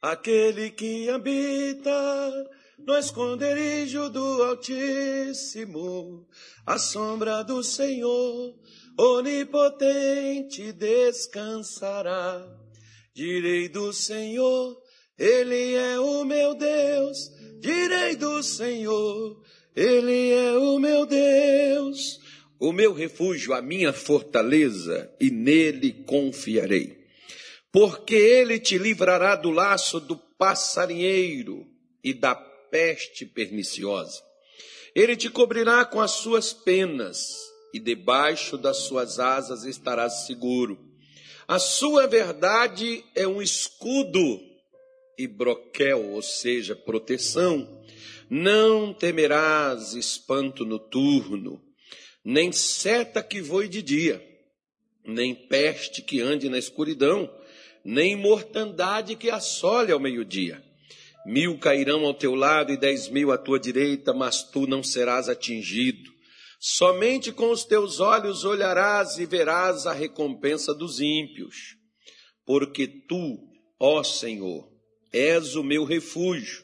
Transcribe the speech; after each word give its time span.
Aquele 0.00 0.70
que 0.70 1.08
habita 1.10 2.46
no 2.78 2.96
esconderijo 2.96 4.08
do 4.08 4.44
Altíssimo, 4.44 6.24
a 6.64 6.78
sombra 6.78 7.42
do 7.42 7.64
Senhor 7.64 8.54
onipotente 8.96 10.70
descansará. 10.72 12.46
Direi 13.12 13.68
do 13.68 13.92
Senhor, 13.92 14.80
Ele 15.18 15.74
é 15.74 15.98
o 15.98 16.24
meu 16.24 16.54
Deus. 16.54 17.32
Direi 17.58 18.14
do 18.14 18.40
Senhor, 18.40 19.42
Ele 19.74 20.30
é 20.30 20.52
o 20.56 20.78
meu 20.78 21.06
Deus, 21.06 22.20
o 22.60 22.72
meu 22.72 22.92
refúgio, 22.92 23.52
a 23.52 23.60
minha 23.60 23.92
fortaleza, 23.92 25.12
e 25.20 25.28
nele 25.28 25.92
confiarei 26.04 26.97
porque 27.72 28.14
ele 28.14 28.58
te 28.58 28.78
livrará 28.78 29.36
do 29.36 29.50
laço 29.50 30.00
do 30.00 30.16
passarinheiro 30.16 31.66
e 32.02 32.14
da 32.14 32.34
peste 32.34 33.26
perniciosa. 33.26 34.22
Ele 34.94 35.16
te 35.16 35.28
cobrirá 35.28 35.84
com 35.84 36.00
as 36.00 36.12
suas 36.12 36.52
penas, 36.52 37.36
e 37.72 37.78
debaixo 37.78 38.56
das 38.56 38.78
suas 38.78 39.18
asas 39.18 39.64
estarás 39.64 40.26
seguro. 40.26 40.78
A 41.46 41.58
sua 41.58 42.06
verdade 42.06 43.04
é 43.14 43.26
um 43.26 43.40
escudo 43.42 44.40
e 45.16 45.26
broquel, 45.26 46.12
ou 46.12 46.22
seja, 46.22 46.74
proteção. 46.74 47.82
Não 48.30 48.92
temerás 48.92 49.94
espanto 49.94 50.64
noturno, 50.64 51.62
nem 52.24 52.52
seta 52.52 53.22
que 53.22 53.40
voe 53.40 53.68
de 53.68 53.82
dia, 53.82 54.22
nem 55.04 55.34
peste 55.34 56.02
que 56.02 56.20
ande 56.20 56.48
na 56.48 56.58
escuridão 56.58 57.30
nem 57.90 58.14
mortandade 58.14 59.16
que 59.16 59.30
assole 59.30 59.90
ao 59.90 59.98
meio-dia. 59.98 60.62
Mil 61.24 61.58
cairão 61.58 62.04
ao 62.04 62.12
teu 62.12 62.34
lado 62.34 62.70
e 62.70 62.76
dez 62.76 63.08
mil 63.08 63.32
à 63.32 63.38
tua 63.38 63.58
direita, 63.58 64.12
mas 64.12 64.42
tu 64.42 64.66
não 64.66 64.82
serás 64.82 65.26
atingido. 65.26 66.10
Somente 66.60 67.32
com 67.32 67.50
os 67.50 67.64
teus 67.64 67.98
olhos 67.98 68.44
olharás 68.44 69.16
e 69.16 69.24
verás 69.24 69.86
a 69.86 69.94
recompensa 69.94 70.74
dos 70.74 71.00
ímpios. 71.00 71.76
Porque 72.44 72.86
tu, 72.86 73.38
ó 73.80 74.02
Senhor, 74.02 74.68
és 75.10 75.56
o 75.56 75.64
meu 75.64 75.84
refúgio, 75.84 76.62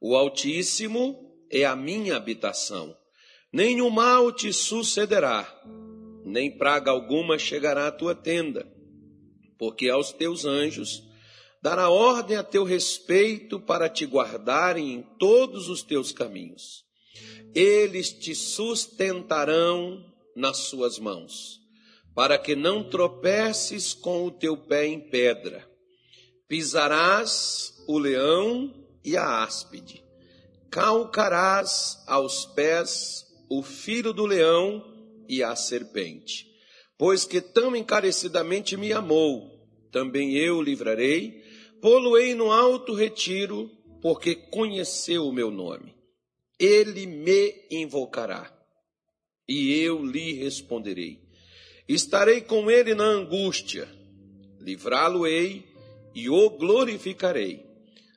o 0.00 0.16
Altíssimo 0.16 1.36
é 1.50 1.66
a 1.66 1.76
minha 1.76 2.16
habitação. 2.16 2.96
Nenhum 3.52 3.90
mal 3.90 4.32
te 4.32 4.50
sucederá, 4.54 5.46
nem 6.24 6.56
praga 6.56 6.90
alguma 6.90 7.38
chegará 7.38 7.88
à 7.88 7.92
tua 7.92 8.14
tenda 8.14 8.71
porque 9.58 9.88
aos 9.88 10.12
teus 10.12 10.44
anjos 10.44 11.02
dará 11.62 11.88
ordem 11.88 12.36
a 12.36 12.42
teu 12.42 12.64
respeito 12.64 13.60
para 13.60 13.88
te 13.88 14.04
guardarem 14.04 14.94
em 14.94 15.02
todos 15.18 15.68
os 15.68 15.82
teus 15.82 16.10
caminhos. 16.10 16.84
Eles 17.54 18.12
te 18.12 18.34
sustentarão 18.34 20.04
nas 20.34 20.56
suas 20.58 20.98
mãos, 20.98 21.60
para 22.14 22.36
que 22.36 22.56
não 22.56 22.82
tropeces 22.82 23.94
com 23.94 24.26
o 24.26 24.30
teu 24.30 24.56
pé 24.56 24.86
em 24.86 24.98
pedra. 24.98 25.68
Pisarás 26.48 27.74
o 27.86 27.98
leão 27.98 28.74
e 29.04 29.16
a 29.16 29.44
áspide, 29.44 30.04
calcarás 30.70 32.02
aos 32.06 32.44
pés 32.44 33.26
o 33.48 33.62
filho 33.62 34.12
do 34.12 34.26
leão 34.26 34.82
e 35.28 35.42
a 35.42 35.54
serpente. 35.54 36.51
Pois 37.02 37.24
que 37.24 37.40
tão 37.40 37.74
encarecidamente 37.74 38.76
me 38.76 38.92
amou, 38.92 39.50
também 39.90 40.36
eu 40.36 40.62
livrarei, 40.62 41.42
pô-lo-ei 41.80 42.32
no 42.32 42.52
alto 42.52 42.94
retiro, 42.94 43.68
porque 44.00 44.36
conheceu 44.36 45.24
o 45.24 45.32
meu 45.32 45.50
nome. 45.50 45.96
Ele 46.60 47.06
me 47.06 47.66
invocará, 47.72 48.56
e 49.48 49.72
eu 49.80 50.06
lhe 50.06 50.34
responderei. 50.34 51.18
Estarei 51.88 52.40
com 52.40 52.70
ele 52.70 52.94
na 52.94 53.06
angústia, 53.06 53.88
livrá-lo-ei 54.60 55.64
e 56.14 56.30
o 56.30 56.50
glorificarei. 56.50 57.66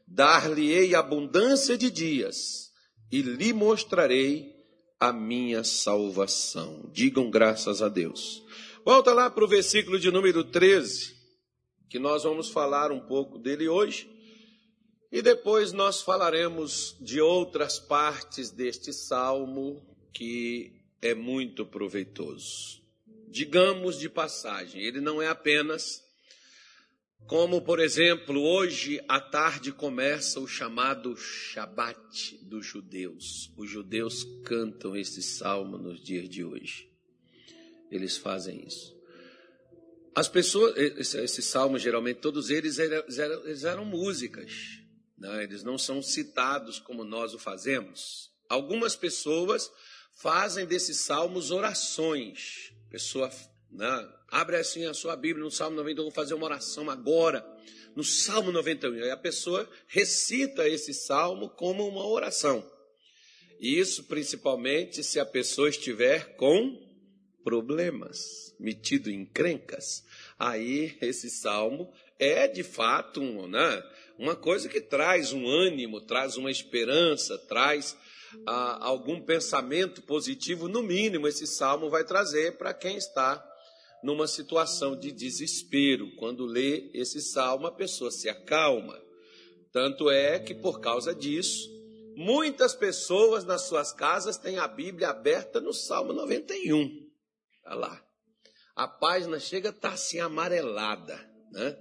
Dar-lhe-ei 0.07 0.93
abundância 0.93 1.75
de 1.75 1.89
dias, 1.89 2.69
e 3.11 3.23
lhe 3.23 3.51
mostrarei 3.51 4.53
a 4.99 5.11
minha 5.11 5.63
salvação. 5.63 6.87
Digam 6.93 7.31
graças 7.31 7.81
a 7.81 7.89
Deus. 7.89 8.45
Volta 8.85 9.13
lá 9.13 9.31
para 9.31 9.43
o 9.43 9.47
versículo 9.47 9.97
de 9.97 10.11
número 10.11 10.43
13 10.43 11.15
que 11.89 11.97
nós 11.97 12.21
vamos 12.21 12.49
falar 12.49 12.91
um 12.91 12.99
pouco 12.99 13.39
dele 13.39 13.67
hoje. 13.67 14.07
E 15.11 15.23
depois 15.23 15.71
nós 15.73 16.03
falaremos 16.03 16.95
de 17.01 17.19
outras 17.19 17.79
partes 17.79 18.51
deste 18.51 18.93
salmo 18.93 19.83
que 20.13 20.83
é 21.01 21.15
muito 21.15 21.65
proveitoso. 21.65 22.79
Digamos 23.27 23.97
de 23.97 24.07
passagem, 24.07 24.83
ele 24.83 25.01
não 25.01 25.19
é 25.19 25.29
apenas 25.29 26.03
como, 27.25 27.63
por 27.63 27.79
exemplo, 27.79 28.39
hoje 28.39 29.03
à 29.07 29.19
tarde 29.19 29.71
começa 29.71 30.39
o 30.39 30.47
chamado 30.47 31.17
Shabat 31.17 32.37
dos 32.43 32.63
judeus. 32.63 33.51
Os 33.57 33.67
judeus 33.67 34.23
cantam 34.43 34.95
esse 34.95 35.23
salmo 35.23 35.75
nos 35.75 35.99
dias 36.03 36.29
de 36.29 36.43
hoje. 36.43 36.94
Eles 37.91 38.17
fazem 38.17 38.65
isso. 38.65 38.95
As 40.15 40.29
pessoas, 40.29 40.77
esses 40.77 41.15
esse 41.15 41.41
salmos, 41.41 41.81
geralmente, 41.81 42.21
todos 42.21 42.49
eles 42.49 42.79
eram, 42.79 43.03
eles 43.45 43.63
eram 43.65 43.83
músicas. 43.83 44.51
Né? 45.17 45.43
Eles 45.43 45.63
não 45.63 45.77
são 45.77 46.01
citados 46.01 46.79
como 46.79 47.03
nós 47.03 47.33
o 47.33 47.39
fazemos. 47.39 48.31
Algumas 48.47 48.95
pessoas 48.95 49.69
fazem 50.15 50.65
desses 50.65 51.01
salmos 51.01 51.51
orações. 51.51 52.71
Pessoa 52.89 53.29
né? 53.69 54.09
abre 54.29 54.55
assim 54.55 54.85
a 54.85 54.93
sua 54.93 55.15
Bíblia 55.15 55.43
no 55.43 55.51
Salmo 55.51 55.75
91, 55.75 56.03
vou 56.03 56.11
fazer 56.11 56.33
uma 56.33 56.45
oração 56.45 56.89
agora. 56.89 57.45
No 57.95 58.03
Salmo 58.03 58.51
91, 58.51 59.03
aí 59.03 59.11
a 59.11 59.17
pessoa 59.17 59.69
recita 59.87 60.67
esse 60.67 60.93
salmo 60.93 61.49
como 61.49 61.87
uma 61.87 62.05
oração. 62.07 62.69
Isso 63.59 64.03
principalmente 64.03 65.03
se 65.03 65.19
a 65.19 65.25
pessoa 65.25 65.69
estiver 65.69 66.35
com 66.35 66.84
problemas, 67.45 68.55
metido 68.59 69.11
em 69.11 69.23
crencas, 69.23 70.03
aí 70.37 70.97
esse 70.99 71.29
salmo 71.29 71.93
é 72.17 72.47
de 72.47 72.63
fato 72.63 73.21
um, 73.21 73.47
né, 73.47 73.83
uma 74.17 74.35
coisa 74.35 74.67
que 74.67 74.81
traz 74.81 75.31
um 75.31 75.47
ânimo, 75.47 76.01
traz 76.01 76.37
uma 76.37 76.49
esperança, 76.49 77.37
traz 77.37 77.95
ah, 78.47 78.79
algum 78.81 79.21
pensamento 79.21 80.01
positivo, 80.01 80.67
no 80.67 80.81
mínimo, 80.81 81.27
esse 81.27 81.45
salmo 81.45 81.87
vai 81.87 82.03
trazer 82.03 82.57
para 82.57 82.73
quem 82.73 82.97
está 82.97 83.43
numa 84.03 84.27
situação 84.27 84.95
de 84.95 85.11
desespero. 85.11 86.15
Quando 86.15 86.45
lê 86.45 86.89
esse 86.93 87.21
salmo, 87.21 87.67
a 87.67 87.71
pessoa 87.71 88.11
se 88.11 88.27
acalma. 88.27 88.99
Tanto 89.71 90.09
é 90.09 90.39
que, 90.39 90.55
por 90.55 90.79
causa 90.79 91.13
disso, 91.13 91.69
muitas 92.15 92.73
pessoas 92.73 93.43
nas 93.43 93.63
suas 93.63 93.91
casas 93.91 94.37
têm 94.37 94.57
a 94.57 94.67
Bíblia 94.67 95.09
aberta 95.09 95.59
no 95.59 95.73
Salmo 95.73 96.13
91. 96.13 97.04
Olha 97.65 97.75
lá. 97.75 98.05
A 98.75 98.87
página 98.87 99.39
chega 99.39 99.69
a 99.69 99.71
estar 99.71 99.89
tá 99.89 99.93
assim 99.93 100.19
amarelada, 100.19 101.17
né? 101.51 101.77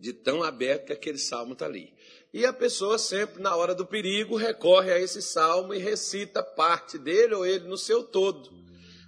De 0.00 0.12
tão 0.12 0.42
aberto 0.42 0.86
que 0.86 0.92
aquele 0.92 1.18
salmo 1.18 1.52
está 1.52 1.66
ali. 1.66 1.94
E 2.32 2.46
a 2.46 2.52
pessoa 2.52 2.98
sempre, 2.98 3.42
na 3.42 3.54
hora 3.54 3.74
do 3.74 3.86
perigo, 3.86 4.36
recorre 4.36 4.90
a 4.90 4.98
esse 4.98 5.20
salmo 5.20 5.74
e 5.74 5.78
recita 5.78 6.42
parte 6.42 6.98
dele 6.98 7.34
ou 7.34 7.44
ele 7.44 7.68
no 7.68 7.76
seu 7.76 8.02
todo, 8.02 8.50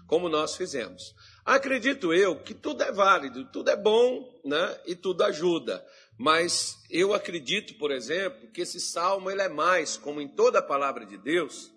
como 0.07 0.29
nós 0.29 0.55
fizemos. 0.57 1.15
Acredito 1.45 2.13
eu 2.13 2.43
que 2.43 2.53
tudo 2.53 2.83
é 2.83 2.93
válido, 2.93 3.51
tudo 3.51 3.71
é 3.71 3.77
bom, 3.77 4.41
né? 4.45 4.81
E 4.87 4.95
tudo 4.95 5.25
ajuda. 5.25 5.85
Mas 6.19 6.77
eu 6.91 7.13
acredito, 7.13 7.75
por 7.79 7.91
exemplo, 7.91 8.51
que 8.53 8.61
esse 8.61 8.79
salmo 8.79 9.31
ele 9.31 9.43
é 9.43 9.49
mais, 9.49 9.97
como 9.97 10.21
em 10.21 10.29
toda 10.29 10.59
a 10.59 10.63
palavra 10.63 11.05
de 11.05 11.17
Deus, 11.17 11.73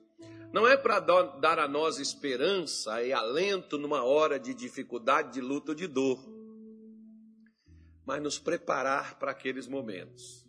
não 0.53 0.67
é 0.67 0.77
para 0.77 0.99
dar 0.99 1.59
a 1.59 1.67
nós 1.67 1.99
esperança 1.99 3.03
e 3.03 3.11
alento 3.11 3.77
numa 3.77 4.03
hora 4.03 4.39
de 4.39 4.53
dificuldade, 4.53 5.33
de 5.33 5.41
luta 5.41 5.71
ou 5.71 5.75
de 5.75 5.88
dor, 5.88 6.19
mas 8.05 8.21
nos 8.21 8.39
preparar 8.39 9.19
para 9.19 9.31
aqueles 9.31 9.67
momentos. 9.67 10.45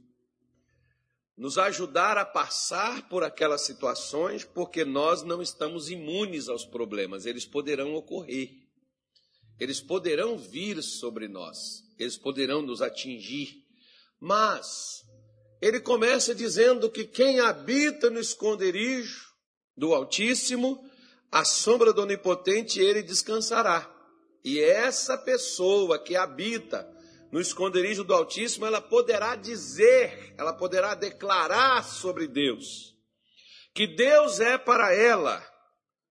Nos 1.37 1.59
ajudar 1.59 2.19
a 2.19 2.25
passar 2.25 3.09
por 3.09 3.23
aquelas 3.23 3.63
situações, 3.63 4.45
porque 4.45 4.85
nós 4.85 5.23
não 5.23 5.41
estamos 5.41 5.89
imunes 5.89 6.49
aos 6.49 6.65
problemas, 6.65 7.27
eles 7.27 7.45
poderão 7.45 7.95
ocorrer. 7.95 8.51
Eles 9.59 9.81
poderão 9.81 10.39
vir 10.39 10.83
sobre 10.83 11.27
nós, 11.27 11.83
eles 11.99 12.17
poderão 12.17 12.63
nos 12.63 12.81
atingir. 12.81 13.65
Mas 14.21 15.05
ele 15.61 15.81
começa 15.81 16.35
dizendo 16.35 16.89
que 16.89 17.05
quem 17.05 17.41
habita 17.41 18.09
no 18.09 18.21
esconderijo 18.21 19.28
do 19.79 19.95
Altíssimo, 19.95 20.85
a 21.31 21.45
sombra 21.45 21.93
do 21.93 22.03
Onipotente 22.03 22.81
ele 22.81 23.03
descansará. 23.03 23.89
E 24.45 24.61
essa 24.61 25.17
pessoa 25.17 25.99
que 26.03 26.17
habita 26.17 26.89
no 27.31 27.41
esconderijo 27.41 28.03
do 28.03 28.15
Altíssimo, 28.15 28.67
ela 28.67 28.81
poderá 28.81 29.37
dizer, 29.37 30.35
ela 30.37 30.53
poderá 30.53 30.95
declarar 30.95 31.85
sobre 31.85 32.27
Deus, 32.27 32.95
que 33.75 33.87
Deus 33.87 34.41
é 34.41 34.59
para 34.59 34.95
ela 34.95 35.47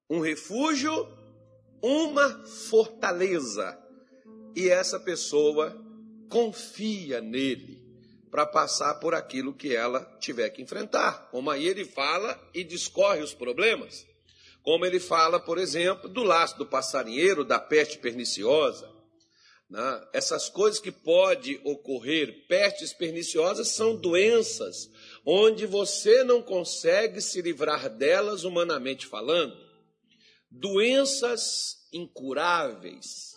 um 0.10 0.20
refúgio, 0.20 0.94
uma 1.82 2.46
fortaleza, 2.70 3.78
e 4.56 4.70
essa 4.70 5.00
pessoa 5.00 5.76
confia 6.30 7.20
nele 7.20 7.87
para 8.30 8.46
passar 8.46 8.96
por 8.96 9.14
aquilo 9.14 9.54
que 9.54 9.76
ela 9.76 10.04
tiver 10.20 10.50
que 10.50 10.62
enfrentar. 10.62 11.30
Como 11.32 11.50
aí 11.50 11.68
ele 11.68 11.86
fala 11.86 12.40
e 12.54 12.64
discorre 12.64 13.22
os 13.22 13.34
problemas. 13.34 14.06
Como 14.62 14.86
ele 14.86 15.00
fala, 15.00 15.40
por 15.40 15.58
exemplo, 15.58 16.10
do 16.10 16.24
laço 16.24 16.58
do 16.58 16.66
passarinheiro, 16.66 17.46
da 17.46 17.60
peste 17.60 17.98
perniciosa. 17.98 18.92
Né? 19.70 20.08
Essas 20.14 20.50
coisas 20.50 20.80
que 20.80 20.92
podem 20.92 21.60
ocorrer, 21.64 22.48
pestes 22.48 22.94
perniciosas, 22.94 23.70
são 23.70 23.96
doenças 23.96 24.90
onde 25.26 25.66
você 25.66 26.24
não 26.24 26.42
consegue 26.42 27.22
se 27.22 27.42
livrar 27.42 27.90
delas 27.90 28.44
humanamente 28.44 29.06
falando. 29.06 29.56
Doenças 30.50 31.88
incuráveis, 31.92 33.36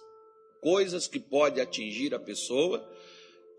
coisas 0.61 1.09
que 1.09 1.19
podem 1.19 1.63
atingir 1.63 2.15
a 2.15 2.19
pessoa 2.19 2.89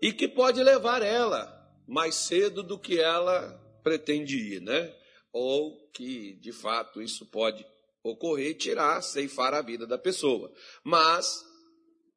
e 0.02 0.12
que 0.12 0.26
pode 0.26 0.60
levar 0.60 1.00
ela 1.00 1.48
mais 1.86 2.16
cedo 2.16 2.60
do 2.60 2.76
que 2.76 2.98
ela 2.98 3.56
pretende 3.84 4.36
ir, 4.36 4.60
né? 4.60 4.92
Ou 5.32 5.88
que, 5.92 6.34
de 6.40 6.50
fato, 6.50 7.00
isso 7.00 7.24
pode 7.26 7.64
ocorrer, 8.02 8.56
tirar, 8.56 9.00
ceifar 9.00 9.54
a 9.54 9.62
vida 9.62 9.86
da 9.86 9.96
pessoa. 9.96 10.52
Mas 10.82 11.44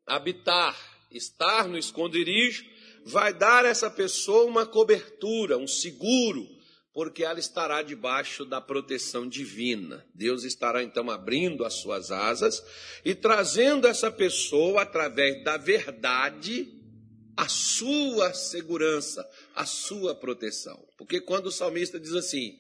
habitar, 0.08 0.76
estar 1.12 1.68
no 1.68 1.78
esconderijo, 1.78 2.66
vai 3.06 3.32
dar 3.32 3.66
a 3.66 3.70
essa 3.70 3.90
pessoa 3.90 4.46
uma 4.46 4.66
cobertura, 4.66 5.56
um 5.56 5.68
seguro, 5.68 6.48
porque 6.92 7.24
ela 7.24 7.40
estará 7.40 7.84
debaixo 7.84 8.46
da 8.46 8.60
proteção 8.60 9.28
divina. 9.30 10.04
Deus 10.14 10.44
estará 10.44 10.82
então 10.82 11.12
abrindo 11.12 11.64
as 11.64 11.76
suas 11.76 12.10
asas 12.10 12.64
e 13.04 13.14
trazendo 13.14 13.88
essa 13.88 14.10
pessoa, 14.10 14.82
através 14.82 15.44
da 15.44 15.56
verdade, 15.58 16.75
a 17.36 17.48
sua 17.48 18.34
segurança, 18.34 19.28
a 19.54 19.66
sua 19.66 20.16
proteção. 20.16 20.86
Porque 20.98 21.20
quando 21.20 21.48
o 21.48 21.52
salmista 21.52 22.00
diz 22.00 22.14
assim: 22.14 22.58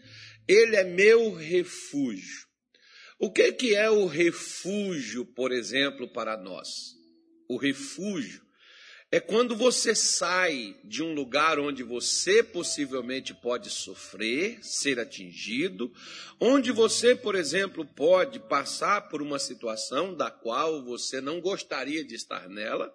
Ele 0.47 0.75
é 0.75 0.83
meu 0.83 1.33
refúgio. 1.33 2.45
O 3.17 3.31
que, 3.31 3.51
que 3.53 3.73
é 3.73 3.89
o 3.89 4.05
refúgio, 4.07 5.25
por 5.25 5.51
exemplo, 5.51 6.07
para 6.11 6.35
nós? 6.35 6.95
o 7.47 7.57
refúgio, 7.57 8.43
é 9.11 9.19
quando 9.19 9.55
você 9.55 9.95
sai 9.95 10.75
de 10.83 11.01
um 11.01 11.13
lugar 11.13 11.59
onde 11.59 11.83
você 11.83 12.43
possivelmente 12.43 13.33
pode 13.33 13.69
sofrer, 13.69 14.57
ser 14.61 14.99
atingido, 14.99 15.93
onde 16.39 16.71
você, 16.71 17.15
por 17.15 17.35
exemplo, 17.35 17.85
pode 17.85 18.39
passar 18.39 19.07
por 19.07 19.21
uma 19.21 19.39
situação 19.39 20.13
da 20.13 20.29
qual 20.31 20.83
você 20.83 21.21
não 21.21 21.39
gostaria 21.39 22.03
de 22.03 22.15
estar 22.15 22.49
nela. 22.49 22.93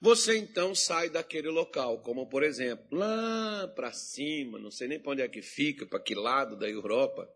Você 0.00 0.36
então 0.36 0.74
sai 0.74 1.08
daquele 1.08 1.48
local, 1.48 1.98
como 2.00 2.26
por 2.28 2.42
exemplo, 2.42 2.84
lá 2.90 3.68
para 3.74 3.92
cima, 3.92 4.58
não 4.58 4.70
sei 4.70 4.88
nem 4.88 4.98
para 4.98 5.12
onde 5.12 5.22
é 5.22 5.28
que 5.28 5.42
fica, 5.42 5.86
para 5.86 6.00
que 6.00 6.14
lado 6.14 6.56
da 6.56 6.68
Europa, 6.68 7.28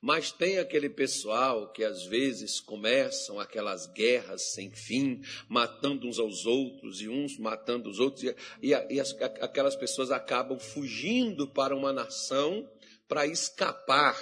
mas 0.00 0.30
tem 0.30 0.58
aquele 0.58 0.88
pessoal 0.88 1.72
que 1.72 1.82
às 1.82 2.04
vezes 2.04 2.60
começam 2.60 3.40
aquelas 3.40 3.86
guerras 3.86 4.52
sem 4.52 4.70
fim, 4.70 5.20
matando 5.48 6.06
uns 6.06 6.18
aos 6.18 6.46
outros 6.46 7.00
e 7.00 7.08
uns 7.08 7.38
matando 7.38 7.90
os 7.90 7.98
outros, 7.98 8.24
e, 8.24 8.34
e, 8.62 9.00
as, 9.00 9.12
aquelas 9.40 9.74
pessoas 9.74 10.10
acabam 10.10 10.58
fugindo 10.58 11.48
para 11.48 11.74
uma 11.74 11.92
nação 11.92 12.68
para 13.08 13.26
escapar 13.26 14.16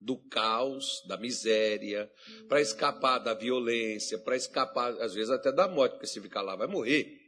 do 0.00 0.16
caos, 0.16 1.02
da 1.06 1.16
miséria, 1.16 2.10
para 2.48 2.60
escapar 2.60 3.18
da 3.18 3.34
violência, 3.34 4.18
para 4.18 4.34
escapar, 4.34 4.92
às 5.00 5.14
vezes, 5.14 5.30
até 5.30 5.52
da 5.52 5.68
morte, 5.68 5.92
porque 5.92 6.06
se 6.06 6.20
ficar 6.20 6.40
lá 6.40 6.56
vai 6.56 6.66
morrer. 6.66 7.19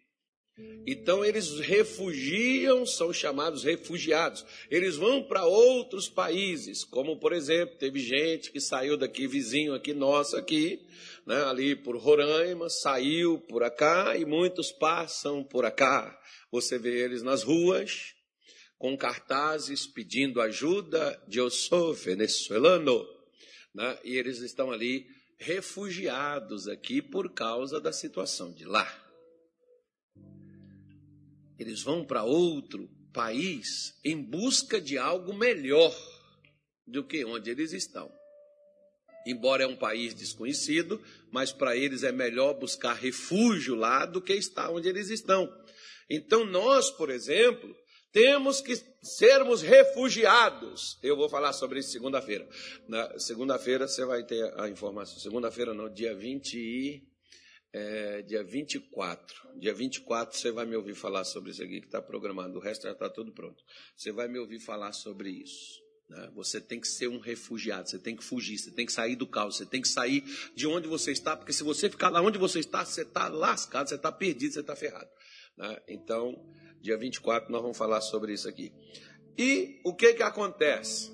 Então 0.87 1.25
eles 1.25 1.61
refugiam, 1.61 2.85
são 2.85 3.13
chamados 3.13 3.65
refugiados. 3.65 4.45
Eles 4.71 4.97
vão 4.97 5.23
para 5.23 5.47
outros 5.47 6.09
países, 6.09 6.85
como 6.85 7.19
por 7.19 7.33
exemplo, 7.33 7.77
teve 7.79 7.99
gente 8.01 8.51
que 8.51 8.61
saiu 8.61 8.97
daqui, 8.97 9.27
vizinho 9.27 9.75
aqui 9.75 9.95
nosso 9.95 10.37
aqui, 10.37 10.85
né, 11.27 11.43
ali 11.45 11.75
por 11.75 11.97
Roraima, 11.97 12.69
saiu 12.69 13.39
por 13.49 13.63
acá 13.63 14.17
e 14.17 14.25
muitos 14.25 14.71
passam 14.73 15.43
por 15.43 15.65
acá. 15.65 16.19
Você 16.51 16.79
vê 16.79 17.03
eles 17.03 17.23
nas 17.23 17.43
ruas 17.43 18.15
com 18.77 18.97
cartazes 18.97 19.87
pedindo 19.87 20.41
ajuda, 20.41 21.23
eu 21.33 21.49
sou 21.49 21.95
venezuelano, 21.95 23.07
né, 23.75 23.99
e 24.05 24.17
eles 24.17 24.41
estão 24.41 24.71
ali 24.71 25.07
refugiados 25.39 26.69
aqui 26.69 27.01
por 27.01 27.33
causa 27.33 27.81
da 27.81 27.93
situação 27.93 28.53
de 28.53 28.65
lá 28.65 29.02
eles 31.63 31.83
vão 31.83 32.05
para 32.05 32.25
outro 32.25 32.89
país 33.13 33.95
em 34.05 34.17
busca 34.21 34.81
de 34.81 34.99
algo 34.99 35.33
melhor 35.35 35.95
do 36.87 37.05
que 37.05 37.25
onde 37.25 37.51
eles 37.51 37.73
estão. 37.73 38.11
Embora 39.27 39.63
é 39.63 39.67
um 39.67 39.77
país 39.77 40.15
desconhecido, 40.15 41.01
mas 41.31 41.53
para 41.53 41.77
eles 41.77 42.03
é 42.03 42.11
melhor 42.11 42.55
buscar 42.55 42.95
refúgio 42.95 43.75
lá 43.75 44.05
do 44.05 44.21
que 44.21 44.33
estar 44.33 44.71
onde 44.71 44.89
eles 44.89 45.11
estão. 45.11 45.49
Então 46.11 46.45
nós, 46.45 46.91
por 46.91 47.09
exemplo, 47.09 47.75
temos 48.13 48.61
que 48.61 48.75
sermos 49.03 49.63
refugiados. 49.63 50.99
Eu 51.03 51.17
vou 51.17 51.29
falar 51.29 51.53
sobre 51.53 51.79
isso 51.79 51.91
segunda-feira. 51.91 52.49
Na 52.89 53.19
segunda-feira 53.19 53.87
você 53.87 54.05
vai 54.05 54.25
ter 54.25 54.53
a 54.61 54.69
informação. 54.69 55.19
Segunda-feira 55.19 55.73
não, 55.73 55.89
dia 55.89 56.15
20 56.15 56.55
e 56.55 57.12
é, 57.73 58.23
dia 58.23 58.45
24. 58.45 59.59
Dia 59.59 59.73
24 59.73 60.39
você 60.39 60.51
vai 60.51 60.67
me 60.67 60.77
ouvir 60.77 60.95
falar 60.95 61.25
sobre 61.25 61.51
isso 61.51 61.63
aqui 61.63 61.81
que 61.81 61.87
está 61.87 62.03
programado. 62.03 62.59
O 62.59 62.61
resto 62.61 62.83
já 62.83 62.93
está 62.93 63.09
tudo 63.09 63.33
pronto. 63.33 63.63
Você 63.97 64.13
vai 64.13 64.29
me 64.29 64.39
ouvir 64.39 64.61
falar 64.61 64.93
sobre 64.93 65.31
isso. 65.31 65.81
Né? 66.09 66.31
Você 66.35 66.61
tem 66.61 66.79
que 66.81 66.89
ser 66.89 67.09
um 67.09 67.19
refugiado, 67.19 67.89
você 67.89 67.99
tem 67.99 68.15
que 68.15 68.23
fugir, 68.23 68.59
você 68.59 68.71
tem 68.71 68.85
que 68.85 68.93
sair 68.93 69.17
do 69.17 69.27
caos, 69.27 69.57
você 69.57 69.67
tem 69.67 69.81
que 69.81 69.89
sair 69.89 70.23
de 70.55 70.67
onde 70.67 70.87
você 70.87 71.13
está, 71.13 71.37
porque 71.37 71.53
se 71.53 71.63
você 71.63 71.89
ficar 71.89 72.11
lá 72.11 72.21
onde 72.21 72.39
você 72.39 72.61
está, 72.61 72.85
você 72.85 73.03
está 73.03 73.29
lascado, 73.29 73.89
você 73.89 73.95
está 73.95 74.13
perdido, 74.13 74.53
você 74.53 74.61
está 74.61 74.77
ferrado. 74.77 75.09
Né? 75.57 75.83
Então, 75.89 76.35
dia 76.81 76.99
24 76.99 77.51
nós 77.51 77.63
vamos 77.63 77.79
falar 77.79 78.01
sobre 78.03 78.35
isso 78.35 78.49
aqui. 78.49 78.73
E 79.39 79.81
o 79.85 79.95
que 79.95 80.13
que 80.13 80.23
acontece? 80.23 81.11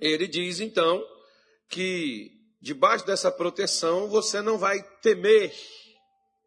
Ele 0.00 0.26
diz 0.26 0.58
então 0.58 1.04
que 1.68 2.37
debaixo 2.60 3.06
dessa 3.06 3.30
proteção, 3.30 4.08
você 4.08 4.42
não 4.42 4.58
vai 4.58 4.82
temer, 5.00 5.54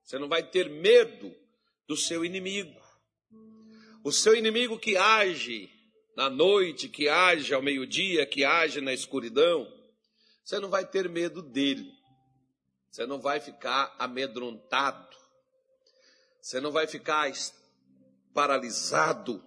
você 0.04 0.20
não 0.20 0.28
vai 0.28 0.44
ter 0.44 0.70
medo 0.70 1.34
do 1.88 1.96
seu 1.96 2.26
inimigo. 2.26 2.80
O 4.04 4.12
seu 4.12 4.36
inimigo 4.36 4.80
que 4.80 4.98
age 4.98 5.70
na 6.16 6.30
noite, 6.30 6.90
que 6.90 7.08
age 7.08 7.54
ao 7.54 7.62
meio-dia, 7.62 8.26
que 8.26 8.44
age 8.44 8.82
na 8.82 8.94
escuridão, 8.94 9.72
você 10.44 10.60
não 10.60 10.70
vai 10.70 10.86
ter 10.86 11.08
medo 11.08 11.42
dele. 11.42 11.92
Você 12.90 13.06
não 13.06 13.22
vai 13.22 13.40
ficar 13.40 13.96
amedrontado. 13.98 15.16
Você 16.42 16.60
não 16.60 16.72
vai 16.72 16.88
ficar 16.88 17.32
paralisado, 18.34 19.44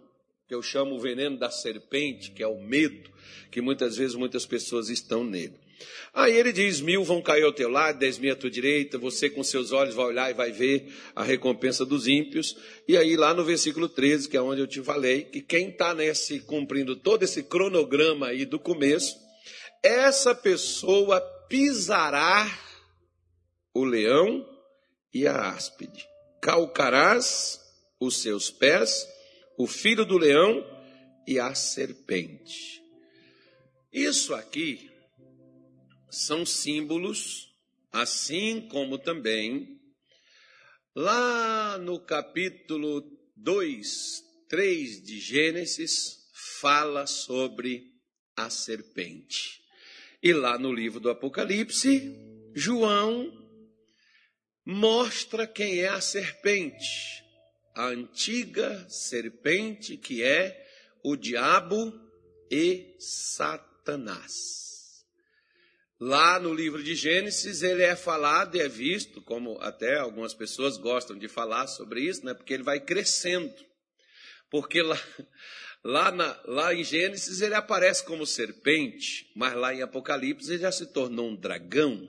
que 0.46 0.54
eu 0.54 0.62
chamo 0.62 0.94
o 0.94 1.00
veneno 1.00 1.38
da 1.38 1.50
serpente, 1.50 2.30
que 2.30 2.42
é 2.42 2.46
o 2.46 2.60
medo, 2.60 3.10
que 3.50 3.60
muitas 3.60 3.96
vezes 3.96 4.14
muitas 4.14 4.46
pessoas 4.46 4.88
estão 4.88 5.24
nele. 5.24 5.58
Aí 6.12 6.36
ele 6.36 6.52
diz: 6.52 6.80
mil 6.80 7.04
vão 7.04 7.20
cair 7.20 7.44
ao 7.44 7.52
teu 7.52 7.68
lado, 7.68 7.98
dez 7.98 8.18
mil 8.18 8.32
à 8.32 8.36
tua 8.36 8.50
direita, 8.50 8.98
você 8.98 9.28
com 9.28 9.42
seus 9.42 9.72
olhos 9.72 9.94
vai 9.94 10.06
olhar 10.06 10.30
e 10.30 10.34
vai 10.34 10.52
ver 10.52 10.92
a 11.14 11.22
recompensa 11.22 11.84
dos 11.84 12.06
ímpios. 12.06 12.56
E 12.86 12.96
aí, 12.96 13.16
lá 13.16 13.34
no 13.34 13.44
versículo 13.44 13.88
13, 13.88 14.28
que 14.28 14.36
é 14.36 14.42
onde 14.42 14.60
eu 14.60 14.66
te 14.66 14.82
falei, 14.82 15.22
que 15.22 15.40
quem 15.40 15.70
está 15.70 15.94
nesse, 15.94 16.40
cumprindo 16.40 16.96
todo 16.96 17.22
esse 17.22 17.42
cronograma 17.42 18.28
aí 18.28 18.44
do 18.44 18.58
começo, 18.58 19.16
essa 19.82 20.34
pessoa 20.34 21.20
pisará 21.48 22.50
o 23.74 23.84
leão 23.84 24.48
e 25.12 25.26
a 25.26 25.50
áspide, 25.50 26.06
calcarás 26.40 27.60
os 28.00 28.22
seus 28.22 28.50
pés, 28.50 29.06
o 29.58 29.66
filho 29.66 30.04
do 30.04 30.16
leão 30.16 30.64
e 31.26 31.38
a 31.38 31.54
serpente. 31.54 32.82
Isso 33.92 34.34
aqui 34.34 34.90
são 36.16 36.46
símbolos, 36.46 37.52
assim 37.92 38.60
como 38.68 38.98
também 38.98 39.80
lá 40.94 41.76
no 41.78 41.98
capítulo 41.98 43.02
2, 43.36 44.22
3 44.48 45.02
de 45.02 45.18
Gênesis, 45.18 46.28
fala 46.60 47.06
sobre 47.06 47.92
a 48.36 48.48
serpente. 48.48 49.62
E 50.22 50.32
lá 50.32 50.58
no 50.58 50.72
livro 50.72 51.00
do 51.00 51.10
Apocalipse, 51.10 52.16
João 52.54 53.32
mostra 54.64 55.46
quem 55.46 55.80
é 55.80 55.88
a 55.88 56.00
serpente. 56.00 57.22
a 57.76 57.86
antiga 57.86 58.86
serpente 58.88 59.96
que 59.96 60.22
é 60.22 60.64
o 61.02 61.16
diabo 61.16 61.92
e 62.48 62.94
Satanás. 63.00 64.73
Lá 66.00 66.40
no 66.40 66.52
livro 66.52 66.82
de 66.82 66.94
Gênesis, 66.94 67.62
ele 67.62 67.82
é 67.82 67.94
falado 67.94 68.56
e 68.56 68.60
é 68.60 68.68
visto, 68.68 69.22
como 69.22 69.58
até 69.60 69.96
algumas 69.98 70.34
pessoas 70.34 70.76
gostam 70.76 71.16
de 71.16 71.28
falar 71.28 71.68
sobre 71.68 72.00
isso, 72.00 72.24
né? 72.26 72.34
porque 72.34 72.52
ele 72.52 72.64
vai 72.64 72.80
crescendo. 72.80 73.54
Porque 74.50 74.82
lá, 74.82 75.00
lá, 75.84 76.10
na, 76.10 76.40
lá 76.46 76.74
em 76.74 76.82
Gênesis 76.82 77.40
ele 77.40 77.54
aparece 77.54 78.04
como 78.04 78.26
serpente, 78.26 79.30
mas 79.36 79.54
lá 79.54 79.72
em 79.72 79.82
Apocalipse 79.82 80.50
ele 80.50 80.62
já 80.62 80.72
se 80.72 80.86
tornou 80.86 81.30
um 81.30 81.36
dragão, 81.36 82.08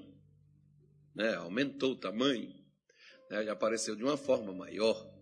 né? 1.15 1.35
aumentou 1.35 1.91
o 1.91 1.99
tamanho, 1.99 2.51
né? 3.29 3.45
já 3.45 3.53
apareceu 3.53 3.95
de 3.95 4.03
uma 4.03 4.17
forma 4.17 4.51
maior. 4.51 5.13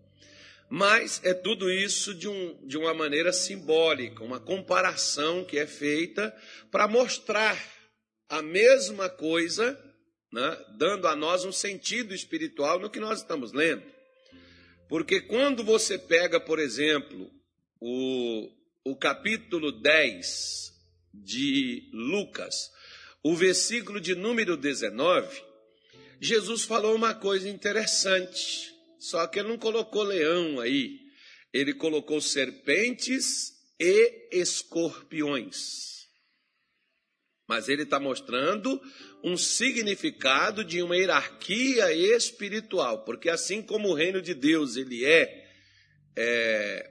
Mas 0.70 1.20
é 1.22 1.34
tudo 1.34 1.70
isso 1.70 2.14
de, 2.14 2.26
um, 2.26 2.66
de 2.66 2.78
uma 2.78 2.94
maneira 2.94 3.30
simbólica, 3.30 4.24
uma 4.24 4.40
comparação 4.40 5.44
que 5.44 5.58
é 5.58 5.66
feita 5.66 6.34
para 6.70 6.88
mostrar 6.88 7.56
a 8.28 8.42
mesma 8.42 9.08
coisa, 9.08 9.78
né, 10.32 10.64
dando 10.78 11.06
a 11.06 11.14
nós 11.14 11.44
um 11.44 11.52
sentido 11.52 12.14
espiritual 12.14 12.78
no 12.78 12.90
que 12.90 13.00
nós 13.00 13.20
estamos 13.20 13.52
lendo. 13.52 13.82
Porque 14.88 15.20
quando 15.20 15.64
você 15.64 15.98
pega, 15.98 16.38
por 16.38 16.58
exemplo, 16.58 17.30
o, 17.80 18.50
o 18.84 18.96
capítulo 18.96 19.72
10 19.72 20.72
de 21.12 21.88
Lucas, 21.92 22.70
o 23.22 23.34
versículo 23.34 24.00
de 24.00 24.14
número 24.14 24.56
19, 24.56 25.42
Jesus 26.20 26.64
falou 26.64 26.94
uma 26.94 27.14
coisa 27.14 27.48
interessante, 27.48 28.74
só 28.98 29.26
que 29.26 29.38
ele 29.38 29.48
não 29.48 29.58
colocou 29.58 30.02
leão 30.02 30.60
aí, 30.60 31.00
ele 31.52 31.74
colocou 31.74 32.20
serpentes 32.20 33.52
e 33.78 34.28
escorpiões. 34.32 36.03
Mas 37.46 37.68
ele 37.68 37.82
está 37.82 38.00
mostrando 38.00 38.80
um 39.22 39.36
significado 39.36 40.64
de 40.64 40.82
uma 40.82 40.96
hierarquia 40.96 41.92
espiritual, 41.92 43.04
porque 43.04 43.28
assim 43.28 43.62
como 43.62 43.90
o 43.90 43.94
reino 43.94 44.22
de 44.22 44.34
Deus 44.34 44.76
ele 44.76 45.04
é, 45.04 45.46
é 46.16 46.90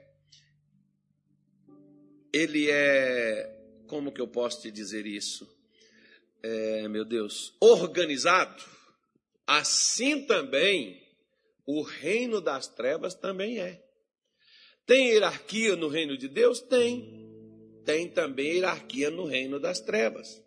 ele 2.32 2.68
é 2.70 3.54
como 3.86 4.12
que 4.12 4.20
eu 4.20 4.28
posso 4.28 4.62
te 4.62 4.70
dizer 4.70 5.06
isso? 5.06 5.48
É, 6.42 6.88
meu 6.88 7.04
Deus, 7.04 7.56
organizado. 7.60 8.62
Assim 9.46 10.26
também 10.26 11.02
o 11.66 11.82
reino 11.82 12.40
das 12.40 12.66
trevas 12.66 13.14
também 13.14 13.60
é. 13.60 13.82
Tem 14.86 15.08
hierarquia 15.08 15.76
no 15.76 15.88
reino 15.88 16.16
de 16.18 16.28
Deus? 16.28 16.60
Tem. 16.60 17.24
Tem 17.84 18.08
também 18.08 18.54
hierarquia 18.54 19.10
no 19.10 19.24
reino 19.24 19.58
das 19.58 19.80
trevas. 19.80 20.43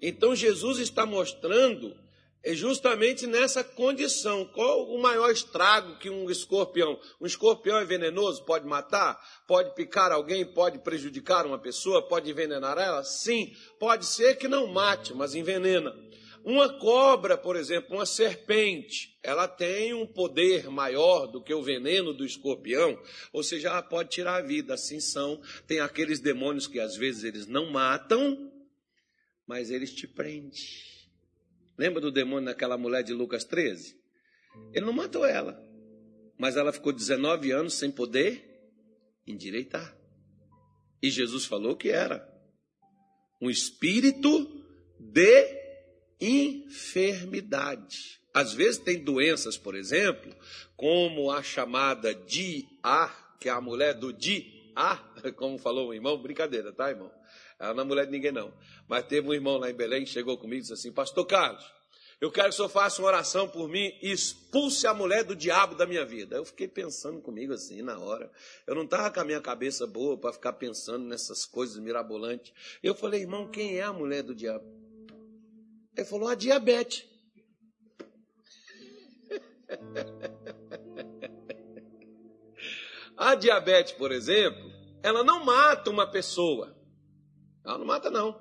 Então 0.00 0.34
Jesus 0.34 0.78
está 0.78 1.04
mostrando 1.04 1.96
é 2.42 2.54
justamente 2.54 3.26
nessa 3.26 3.62
condição. 3.62 4.46
Qual 4.46 4.88
o 4.88 5.00
maior 5.00 5.30
estrago 5.30 5.98
que 5.98 6.08
um 6.08 6.30
escorpião? 6.30 6.98
Um 7.20 7.26
escorpião 7.26 7.78
é 7.78 7.84
venenoso, 7.84 8.44
pode 8.44 8.66
matar, 8.66 9.20
pode 9.46 9.74
picar 9.74 10.10
alguém, 10.10 10.44
pode 10.44 10.78
prejudicar 10.78 11.44
uma 11.46 11.58
pessoa, 11.58 12.06
pode 12.06 12.30
envenenar 12.30 12.78
ela? 12.78 13.04
Sim, 13.04 13.54
pode 13.78 14.06
ser 14.06 14.36
que 14.36 14.48
não 14.48 14.66
mate, 14.66 15.12
mas 15.12 15.34
envenena. 15.34 15.94
Uma 16.42 16.70
cobra, 16.78 17.36
por 17.36 17.54
exemplo, 17.54 17.96
uma 17.96 18.06
serpente, 18.06 19.18
ela 19.22 19.46
tem 19.46 19.92
um 19.92 20.06
poder 20.06 20.70
maior 20.70 21.26
do 21.26 21.42
que 21.42 21.52
o 21.52 21.62
veneno 21.62 22.14
do 22.14 22.24
escorpião, 22.24 22.98
ou 23.30 23.42
seja, 23.42 23.68
ela 23.68 23.82
pode 23.82 24.08
tirar 24.08 24.36
a 24.36 24.42
vida. 24.42 24.72
Assim 24.72 25.00
são, 25.00 25.42
tem 25.66 25.80
aqueles 25.80 26.18
demônios 26.18 26.66
que 26.66 26.80
às 26.80 26.96
vezes 26.96 27.24
eles 27.24 27.46
não 27.46 27.70
matam, 27.70 28.50
mas 29.50 29.68
eles 29.68 29.92
te 29.92 30.06
prendem. 30.06 30.62
Lembra 31.76 32.00
do 32.00 32.12
demônio 32.12 32.44
naquela 32.44 32.78
mulher 32.78 33.02
de 33.02 33.12
Lucas 33.12 33.42
13? 33.42 34.00
Ele 34.72 34.86
não 34.86 34.92
matou 34.92 35.26
ela, 35.26 35.60
mas 36.38 36.56
ela 36.56 36.72
ficou 36.72 36.92
19 36.92 37.50
anos 37.50 37.74
sem 37.74 37.90
poder 37.90 38.48
endireitar. 39.26 39.98
E 41.02 41.10
Jesus 41.10 41.46
falou 41.46 41.74
que 41.74 41.90
era 41.90 42.24
um 43.42 43.50
espírito 43.50 44.64
de 45.00 45.58
enfermidade. 46.20 48.20
Às 48.32 48.54
vezes 48.54 48.78
tem 48.78 49.02
doenças, 49.02 49.58
por 49.58 49.74
exemplo, 49.74 50.32
como 50.76 51.28
a 51.28 51.42
chamada 51.42 52.14
DIA, 52.14 53.10
que 53.40 53.48
é 53.48 53.52
a 53.52 53.60
mulher 53.60 53.94
do 53.94 54.12
DIA, 54.12 54.96
como 55.34 55.58
falou 55.58 55.88
o 55.88 55.94
irmão, 55.94 56.22
brincadeira, 56.22 56.72
tá, 56.72 56.88
irmão? 56.88 57.10
Ela 57.60 57.74
não 57.74 57.82
é 57.82 57.86
mulher 57.86 58.06
de 58.06 58.12
ninguém, 58.12 58.32
não. 58.32 58.52
Mas 58.88 59.06
teve 59.06 59.28
um 59.28 59.34
irmão 59.34 59.58
lá 59.58 59.70
em 59.70 59.74
Belém 59.74 60.04
que 60.04 60.10
chegou 60.10 60.38
comigo 60.38 60.60
e 60.60 60.62
disse 60.62 60.72
assim: 60.72 60.90
Pastor 60.90 61.26
Carlos, 61.26 61.62
eu 62.18 62.32
quero 62.32 62.48
que 62.48 62.54
o 62.54 62.56
senhor 62.56 62.70
faça 62.70 63.02
uma 63.02 63.08
oração 63.08 63.46
por 63.46 63.68
mim 63.68 63.92
e 64.00 64.10
expulse 64.10 64.86
a 64.86 64.94
mulher 64.94 65.24
do 65.24 65.36
diabo 65.36 65.74
da 65.74 65.86
minha 65.86 66.02
vida. 66.04 66.36
Eu 66.36 66.44
fiquei 66.44 66.66
pensando 66.66 67.20
comigo 67.20 67.52
assim 67.52 67.82
na 67.82 67.98
hora. 67.98 68.32
Eu 68.66 68.74
não 68.74 68.84
estava 68.84 69.10
com 69.10 69.20
a 69.20 69.24
minha 69.24 69.42
cabeça 69.42 69.86
boa 69.86 70.16
para 70.16 70.32
ficar 70.32 70.54
pensando 70.54 71.04
nessas 71.04 71.44
coisas 71.44 71.78
mirabolantes. 71.78 72.50
Eu 72.82 72.94
falei, 72.94 73.20
irmão, 73.20 73.50
quem 73.50 73.78
é 73.78 73.82
a 73.82 73.92
mulher 73.92 74.22
do 74.22 74.34
diabo? 74.34 74.64
Ele 75.94 76.06
falou, 76.06 76.28
a 76.28 76.34
diabetes. 76.34 77.06
a 83.16 83.34
diabetes, 83.34 83.92
por 83.92 84.12
exemplo, 84.12 84.70
ela 85.02 85.22
não 85.22 85.44
mata 85.44 85.90
uma 85.90 86.06
pessoa. 86.06 86.79
Ela 87.64 87.78
não 87.78 87.86
mata, 87.86 88.10
não. 88.10 88.40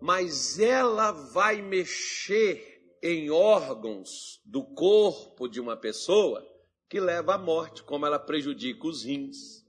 Mas 0.00 0.58
ela 0.58 1.10
vai 1.10 1.60
mexer 1.60 2.78
em 3.02 3.30
órgãos 3.30 4.40
do 4.44 4.64
corpo 4.64 5.48
de 5.48 5.60
uma 5.60 5.76
pessoa 5.76 6.44
que 6.88 7.00
leva 7.00 7.34
à 7.34 7.38
morte, 7.38 7.82
como 7.82 8.06
ela 8.06 8.18
prejudica 8.18 8.86
os 8.86 9.04
rins. 9.04 9.64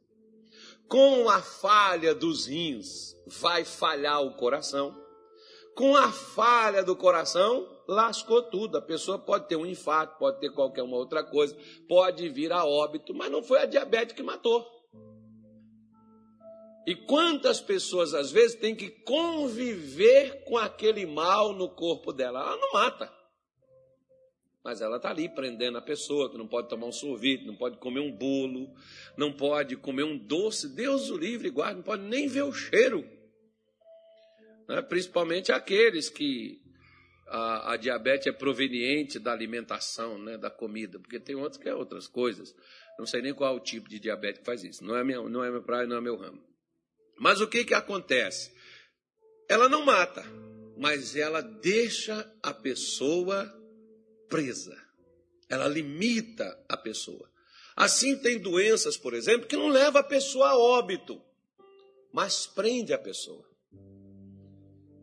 Com 0.88 1.29
a 1.29 1.41
falha 1.41 2.15
dos 2.15 2.48
rins, 2.48 3.15
vai 3.27 3.63
falhar 3.63 4.22
o 4.22 4.36
coração. 4.36 4.98
Com 5.75 5.96
a 5.96 6.12
falha 6.12 6.84
do 6.84 6.96
coração, 6.96 7.67
lascou 7.88 8.43
tudo. 8.43 8.77
A 8.77 8.81
pessoa 8.81 9.19
pode 9.19 9.48
ter 9.48 9.55
um 9.55 9.65
infarto, 9.65 10.17
pode 10.17 10.39
ter 10.39 10.50
qualquer 10.51 10.84
uma 10.84 10.98
outra 10.98 11.24
coisa, 11.24 11.55
pode 11.88 12.27
vir 12.29 12.51
a 12.51 12.65
óbito, 12.65 13.13
mas 13.13 13.31
não 13.31 13.43
foi 13.43 13.60
a 13.60 13.65
diabetes 13.65 14.15
que 14.15 14.24
matou. 14.24 14.65
E 16.89 16.96
quantas 16.96 17.62
pessoas 17.62 18.15
às 18.15 18.31
vezes 18.31 18.55
têm 18.55 18.75
que 18.75 18.89
conviver 18.89 20.43
com 20.43 20.58
aquele 20.58 21.05
mal 21.05 21.53
no 21.53 21.69
corpo 21.69 22.12
dela? 22.12 22.39
Ela 22.39 22.58
não 22.58 22.74
mata. 22.74 23.13
Mas 24.63 24.81
ela 24.81 24.98
está 24.98 25.12
ali 25.12 25.29
prendendo 25.29 25.77
a 25.77 25.84
pessoa, 25.84 26.31
que 26.31 26.38
não 26.39 26.48
pode 26.48 26.67
tomar 26.67 26.88
um 26.88 26.91
sorvete, 26.91 27.46
não 27.46 27.55
pode 27.55 27.77
comer 27.77 28.00
um 28.00 28.12
bolo, 28.12 28.74
não 29.15 29.31
pode 29.31 29.75
comer 29.75 30.01
um 30.01 30.17
doce. 30.17 30.67
Deus 30.67 31.12
o 31.12 31.17
livre, 31.17 31.51
guarda, 31.51 31.75
não 31.75 31.84
pode 31.84 32.01
nem 32.01 32.27
ver 32.27 32.41
o 32.41 32.51
cheiro. 32.51 33.08
Né? 34.67 34.81
Principalmente 34.81 35.51
aqueles 35.51 36.10
que 36.10 36.60
a, 37.27 37.74
a, 37.74 37.77
diabetes 37.77 38.25
é 38.25 38.31
proveniente 38.31 39.19
da 39.19 39.31
alimentação, 39.31 40.17
né? 40.17 40.39
da 40.39 40.50
comida, 40.50 40.98
porque 40.98 41.19
tem 41.19 41.36
outros 41.36 41.62
que 41.62 41.69
é 41.69 41.75
outras 41.75 42.08
coisas. 42.08 42.51
Não 42.98 43.05
sei 43.05 43.22
nem 43.22 43.31
qual 43.31 43.53
é 43.53 43.55
o 43.55 43.63
tipo 43.63 43.88
de 43.88 44.00
diabetes 44.00 44.39
que 44.39 44.46
faz 44.48 44.63
isso. 44.63 44.84
Não 44.84 44.98
é 44.98 45.03
minha, 45.03 45.22
não 45.29 45.43
é 45.43 45.51
minha 45.51 45.62
praia, 45.62 45.86
não 45.86 45.96
é 45.96 46.01
meu 46.01 46.17
ramo. 46.17 46.49
Mas 47.20 47.42
o 47.42 47.48
que, 47.48 47.66
que 47.66 47.74
acontece? 47.74 48.52
Ela 49.50 49.68
não 49.68 49.84
mata, 49.84 50.24
mas 50.78 51.16
ela 51.16 51.42
deixa 51.42 52.34
a 52.42 52.54
pessoa 52.54 53.46
presa. 54.30 54.78
Ela 55.50 55.68
limita 55.68 56.64
a 56.70 56.78
pessoa. 56.78 57.30
Assim 57.76 58.18
tem 58.18 58.40
doenças, 58.40 58.96
por 58.96 59.14
exemplo, 59.14 59.48
que 59.48 59.58
não 59.58 59.68
leva 59.68 60.00
a 60.00 60.04
pessoa 60.04 60.50
a 60.50 60.58
óbito, 60.58 61.22
mas 62.14 62.48
prende 62.48 62.94
a 62.94 62.98
pessoa. 62.98 63.46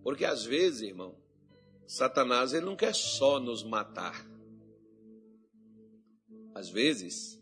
Porque 0.03 0.25
às 0.25 0.45
vezes, 0.45 0.83
irmão, 0.83 1.21
Satanás 1.87 2.53
ele 2.55 2.65
não 2.65 2.77
quer 2.77 2.95
só 2.95 3.39
nos 3.39 3.63
matar. 3.63 4.27
Às 6.55 6.71
vezes, 6.71 7.39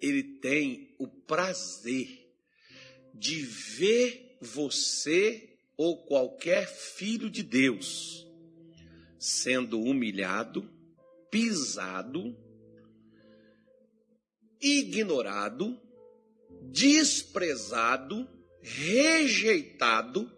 ele 0.00 0.22
tem 0.22 0.94
o 0.98 1.08
prazer 1.08 2.19
de 3.14 3.42
ver 3.42 4.36
você 4.40 5.56
ou 5.76 6.04
qualquer 6.04 6.68
filho 6.68 7.30
de 7.30 7.42
Deus 7.42 8.26
sendo 9.18 9.78
humilhado, 9.78 10.70
pisado, 11.30 12.34
ignorado, 14.60 15.78
desprezado, 16.72 18.26
rejeitado, 18.62 20.30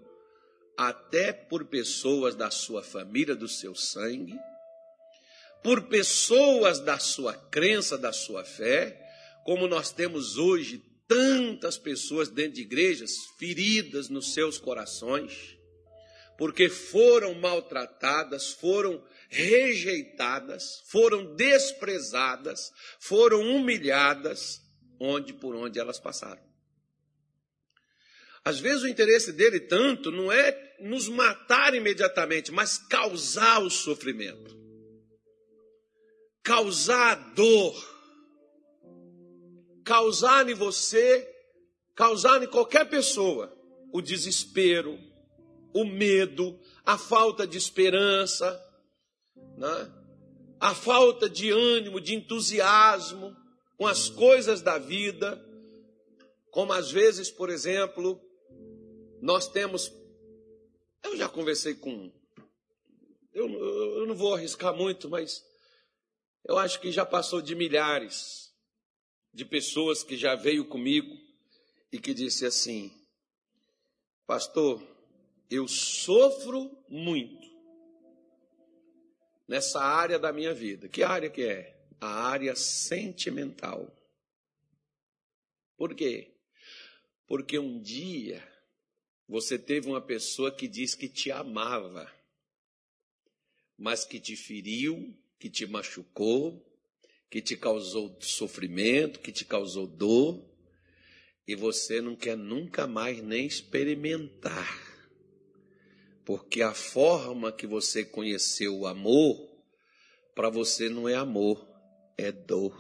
até 0.76 1.33
por 1.33 1.67
pessoas 1.67 2.35
da 2.35 2.50
sua 2.50 2.83
família, 2.83 3.37
do 3.37 3.47
seu 3.47 3.75
sangue, 3.75 4.37
por 5.62 5.83
pessoas 5.88 6.81
da 6.81 6.99
sua 6.99 7.35
crença, 7.35 7.97
da 7.97 8.12
sua 8.12 8.45
fé, 8.45 8.99
como 9.45 9.69
nós 9.69 9.93
temos 9.93 10.37
hoje 10.38 10.83
tantas 11.12 11.76
pessoas 11.76 12.28
dentro 12.28 12.54
de 12.54 12.62
igrejas 12.62 13.12
feridas 13.38 14.09
nos 14.09 14.33
seus 14.33 14.59
corações, 14.59 15.59
porque 16.38 16.69
foram 16.69 17.35
maltratadas, 17.35 18.52
foram 18.52 19.04
rejeitadas, 19.28 20.83
foram 20.88 21.35
desprezadas, 21.35 22.71
foram 22.99 23.42
humilhadas, 23.57 24.61
onde 24.99 25.33
por 25.33 25.54
onde 25.54 25.78
elas 25.78 25.99
passaram. 25.99 26.42
Às 28.45 28.59
vezes 28.59 28.83
o 28.83 28.88
interesse 28.88 29.33
dele 29.33 29.61
tanto 29.61 30.11
não 30.11 30.33
é 30.33 30.76
nos 30.81 31.09
matar 31.09 31.75
imediatamente, 31.75 32.50
mas 32.50 32.76
causar 32.76 33.62
o 33.62 33.71
sofrimento, 33.71 34.57
causar 36.42 37.14
dor, 37.35 37.91
causar 39.84 40.48
em 40.48 40.54
você, 40.54 41.28
causar 41.94 42.42
em 42.42 42.46
qualquer 42.46 42.88
pessoa 42.88 43.52
o 43.92 44.00
desespero, 44.00 44.98
o 45.74 45.84
medo, 45.84 46.58
a 46.84 46.96
falta 46.96 47.46
de 47.46 47.58
esperança, 47.58 48.60
né? 49.56 49.92
a 50.58 50.74
falta 50.74 51.28
de 51.28 51.50
ânimo, 51.50 52.00
de 52.00 52.14
entusiasmo 52.14 53.36
com 53.76 53.86
as 53.86 54.08
coisas 54.08 54.62
da 54.62 54.78
vida, 54.78 55.44
como 56.50 56.72
às 56.72 56.90
vezes, 56.90 57.30
por 57.30 57.50
exemplo, 57.50 58.20
nós 59.20 59.48
temos. 59.48 59.92
Eu 61.02 61.16
já 61.16 61.28
conversei 61.28 61.74
com. 61.74 62.12
Eu, 63.32 63.48
eu 63.48 64.06
não 64.06 64.14
vou 64.14 64.34
arriscar 64.34 64.74
muito, 64.74 65.08
mas 65.08 65.42
eu 66.44 66.58
acho 66.58 66.80
que 66.80 66.92
já 66.92 67.04
passou 67.04 67.40
de 67.40 67.54
milhares 67.54 68.41
de 69.32 69.44
pessoas 69.44 70.02
que 70.02 70.16
já 70.16 70.34
veio 70.34 70.64
comigo 70.64 71.16
e 71.90 71.98
que 71.98 72.12
disse 72.12 72.44
assim: 72.44 72.92
Pastor, 74.26 74.82
eu 75.50 75.66
sofro 75.66 76.70
muito 76.88 77.50
nessa 79.46 79.82
área 79.82 80.18
da 80.18 80.32
minha 80.32 80.54
vida. 80.54 80.88
Que 80.88 81.02
área 81.02 81.30
que 81.30 81.42
é? 81.42 81.78
A 82.00 82.28
área 82.28 82.54
sentimental. 82.54 83.94
Por 85.76 85.94
quê? 85.94 86.34
Porque 87.26 87.58
um 87.58 87.80
dia 87.80 88.46
você 89.28 89.58
teve 89.58 89.88
uma 89.88 90.00
pessoa 90.00 90.54
que 90.54 90.68
diz 90.68 90.94
que 90.94 91.08
te 91.08 91.30
amava, 91.30 92.12
mas 93.78 94.04
que 94.04 94.20
te 94.20 94.36
feriu, 94.36 95.16
que 95.38 95.48
te 95.48 95.66
machucou, 95.66 96.72
que 97.32 97.40
te 97.40 97.56
causou 97.56 98.14
sofrimento, 98.20 99.18
que 99.18 99.32
te 99.32 99.42
causou 99.42 99.86
dor, 99.86 100.46
e 101.48 101.54
você 101.54 101.98
não 101.98 102.14
quer 102.14 102.36
nunca 102.36 102.86
mais 102.86 103.22
nem 103.22 103.46
experimentar. 103.46 105.08
Porque 106.26 106.60
a 106.60 106.74
forma 106.74 107.50
que 107.50 107.66
você 107.66 108.04
conheceu 108.04 108.80
o 108.80 108.86
amor, 108.86 109.50
para 110.34 110.50
você 110.50 110.90
não 110.90 111.08
é 111.08 111.14
amor, 111.14 111.66
é 112.18 112.30
dor. 112.30 112.76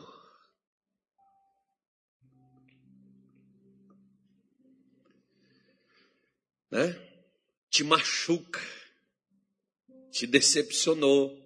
Né? 6.70 6.94
Te 7.70 7.82
machuca, 7.82 8.60
te 10.10 10.26
decepcionou, 10.26 11.41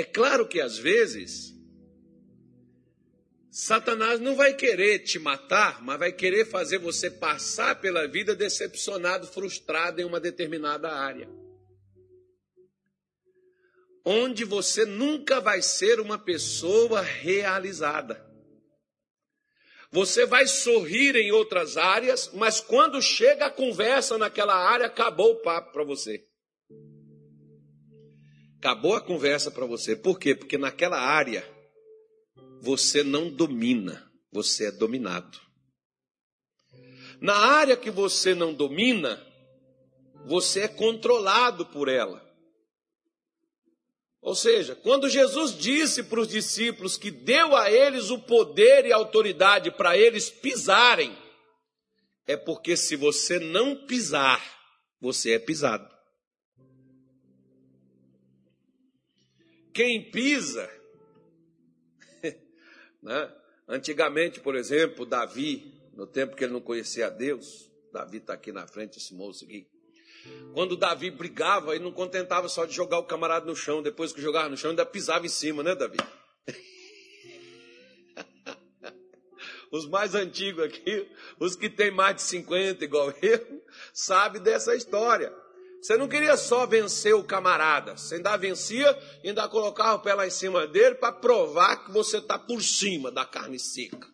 é 0.00 0.04
claro 0.04 0.48
que 0.48 0.60
às 0.60 0.78
vezes 0.78 1.54
Satanás 3.50 4.18
não 4.18 4.34
vai 4.34 4.54
querer 4.54 5.00
te 5.00 5.18
matar, 5.18 5.82
mas 5.82 5.98
vai 5.98 6.10
querer 6.10 6.46
fazer 6.46 6.78
você 6.78 7.10
passar 7.10 7.80
pela 7.80 8.08
vida 8.08 8.34
decepcionado, 8.34 9.26
frustrado 9.26 10.00
em 10.00 10.04
uma 10.04 10.18
determinada 10.18 10.90
área. 10.90 11.28
Onde 14.04 14.44
você 14.44 14.86
nunca 14.86 15.38
vai 15.40 15.60
ser 15.60 16.00
uma 16.00 16.18
pessoa 16.18 17.02
realizada. 17.02 18.26
Você 19.92 20.24
vai 20.24 20.46
sorrir 20.46 21.14
em 21.16 21.30
outras 21.30 21.76
áreas, 21.76 22.30
mas 22.32 22.60
quando 22.60 23.02
chega 23.02 23.46
a 23.46 23.50
conversa 23.50 24.16
naquela 24.16 24.54
área, 24.54 24.86
acabou 24.86 25.32
o 25.32 25.42
papo 25.42 25.72
para 25.72 25.84
você. 25.84 26.29
Acabou 28.60 28.94
a 28.94 29.00
conversa 29.00 29.50
para 29.50 29.64
você. 29.64 29.96
Por 29.96 30.18
quê? 30.18 30.34
Porque 30.34 30.58
naquela 30.58 31.00
área 31.00 31.42
você 32.60 33.02
não 33.02 33.30
domina, 33.30 34.06
você 34.30 34.66
é 34.66 34.70
dominado. 34.70 35.40
Na 37.22 37.34
área 37.34 37.74
que 37.74 37.90
você 37.90 38.34
não 38.34 38.52
domina, 38.52 39.18
você 40.26 40.60
é 40.60 40.68
controlado 40.68 41.64
por 41.64 41.88
ela. 41.88 42.22
Ou 44.20 44.34
seja, 44.34 44.74
quando 44.74 45.08
Jesus 45.08 45.56
disse 45.56 46.02
para 46.02 46.20
os 46.20 46.28
discípulos 46.28 46.98
que 46.98 47.10
deu 47.10 47.56
a 47.56 47.70
eles 47.70 48.10
o 48.10 48.18
poder 48.18 48.84
e 48.84 48.92
autoridade 48.92 49.70
para 49.70 49.96
eles 49.96 50.28
pisarem, 50.28 51.16
é 52.26 52.36
porque 52.36 52.76
se 52.76 52.94
você 52.94 53.38
não 53.38 53.86
pisar, 53.86 54.44
você 55.00 55.32
é 55.32 55.38
pisado. 55.38 55.99
Quem 59.72 60.10
pisa, 60.10 60.68
né? 63.02 63.32
antigamente, 63.68 64.40
por 64.40 64.56
exemplo, 64.56 65.06
Davi, 65.06 65.72
no 65.94 66.06
tempo 66.06 66.34
que 66.34 66.44
ele 66.44 66.52
não 66.52 66.60
conhecia 66.60 67.06
a 67.06 67.10
Deus, 67.10 67.70
Davi 67.92 68.18
está 68.18 68.34
aqui 68.34 68.52
na 68.52 68.66
frente, 68.66 68.98
esse 68.98 69.14
moço 69.14 69.44
aqui. 69.44 69.68
Quando 70.52 70.76
Davi 70.76 71.10
brigava, 71.10 71.74
ele 71.74 71.84
não 71.84 71.92
contentava 71.92 72.48
só 72.48 72.66
de 72.66 72.74
jogar 72.74 72.98
o 72.98 73.04
camarada 73.04 73.46
no 73.46 73.56
chão, 73.56 73.82
depois 73.82 74.12
que 74.12 74.20
jogava 74.20 74.48
no 74.48 74.56
chão, 74.56 74.70
ainda 74.70 74.84
pisava 74.84 75.24
em 75.24 75.30
cima, 75.30 75.62
né, 75.62 75.74
Davi? 75.74 75.98
Os 79.70 79.88
mais 79.88 80.16
antigos 80.16 80.64
aqui, 80.64 81.08
os 81.38 81.54
que 81.54 81.70
têm 81.70 81.92
mais 81.92 82.16
de 82.16 82.22
50, 82.22 82.84
igual 82.84 83.14
eu, 83.22 83.64
sabem 83.94 84.42
dessa 84.42 84.74
história. 84.74 85.32
Você 85.80 85.96
não 85.96 86.08
queria 86.08 86.36
só 86.36 86.66
vencer 86.66 87.14
o 87.14 87.24
camarada, 87.24 87.96
você 87.96 88.16
ainda 88.16 88.36
vencia 88.36 88.98
e 89.24 89.28
ainda 89.28 89.48
colocava 89.48 89.94
o 89.94 90.02
pé 90.02 90.14
lá 90.14 90.26
em 90.26 90.30
cima 90.30 90.66
dele 90.66 90.96
para 90.96 91.12
provar 91.12 91.84
que 91.84 91.90
você 91.90 92.18
está 92.18 92.38
por 92.38 92.62
cima 92.62 93.10
da 93.10 93.24
carne 93.24 93.58
seca. 93.58 94.06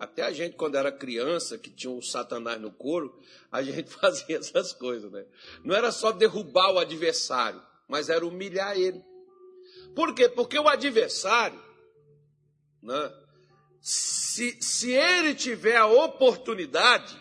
Até 0.00 0.22
a 0.22 0.32
gente, 0.32 0.56
quando 0.56 0.76
era 0.76 0.90
criança, 0.90 1.56
que 1.56 1.70
tinha 1.70 1.90
o 1.90 1.98
um 1.98 2.02
Satanás 2.02 2.60
no 2.60 2.72
couro, 2.72 3.16
a 3.52 3.62
gente 3.62 3.88
fazia 3.94 4.36
essas 4.36 4.72
coisas, 4.72 5.10
né? 5.12 5.24
Não 5.62 5.74
era 5.74 5.92
só 5.92 6.10
derrubar 6.10 6.72
o 6.72 6.78
adversário, 6.78 7.62
mas 7.88 8.08
era 8.08 8.26
humilhar 8.26 8.76
ele. 8.76 9.02
Por 9.94 10.12
quê? 10.12 10.28
Porque 10.28 10.58
o 10.58 10.68
adversário, 10.68 11.62
né? 12.82 13.12
se, 13.80 14.60
se 14.60 14.92
ele 14.92 15.34
tiver 15.34 15.76
a 15.76 15.86
oportunidade, 15.86 17.16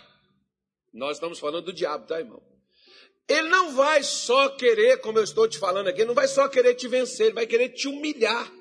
nós 0.92 1.18
estamos 1.18 1.38
falando 1.38 1.66
do 1.66 1.74
diabo, 1.74 2.08
tá, 2.08 2.20
irmão? 2.20 2.42
Ele 3.28 3.48
não 3.50 3.74
vai 3.74 4.04
só 4.04 4.50
querer, 4.50 5.00
como 5.00 5.18
eu 5.18 5.24
estou 5.24 5.48
te 5.48 5.58
falando 5.58 5.88
aqui, 5.88 6.02
ele 6.02 6.08
não 6.08 6.14
vai 6.14 6.28
só 6.28 6.48
querer 6.48 6.76
te 6.76 6.88
vencer, 6.88 7.28
ele 7.28 7.36
vai 7.36 7.48
querer 7.48 7.70
te 7.70 7.88
humilhar. 7.88 8.52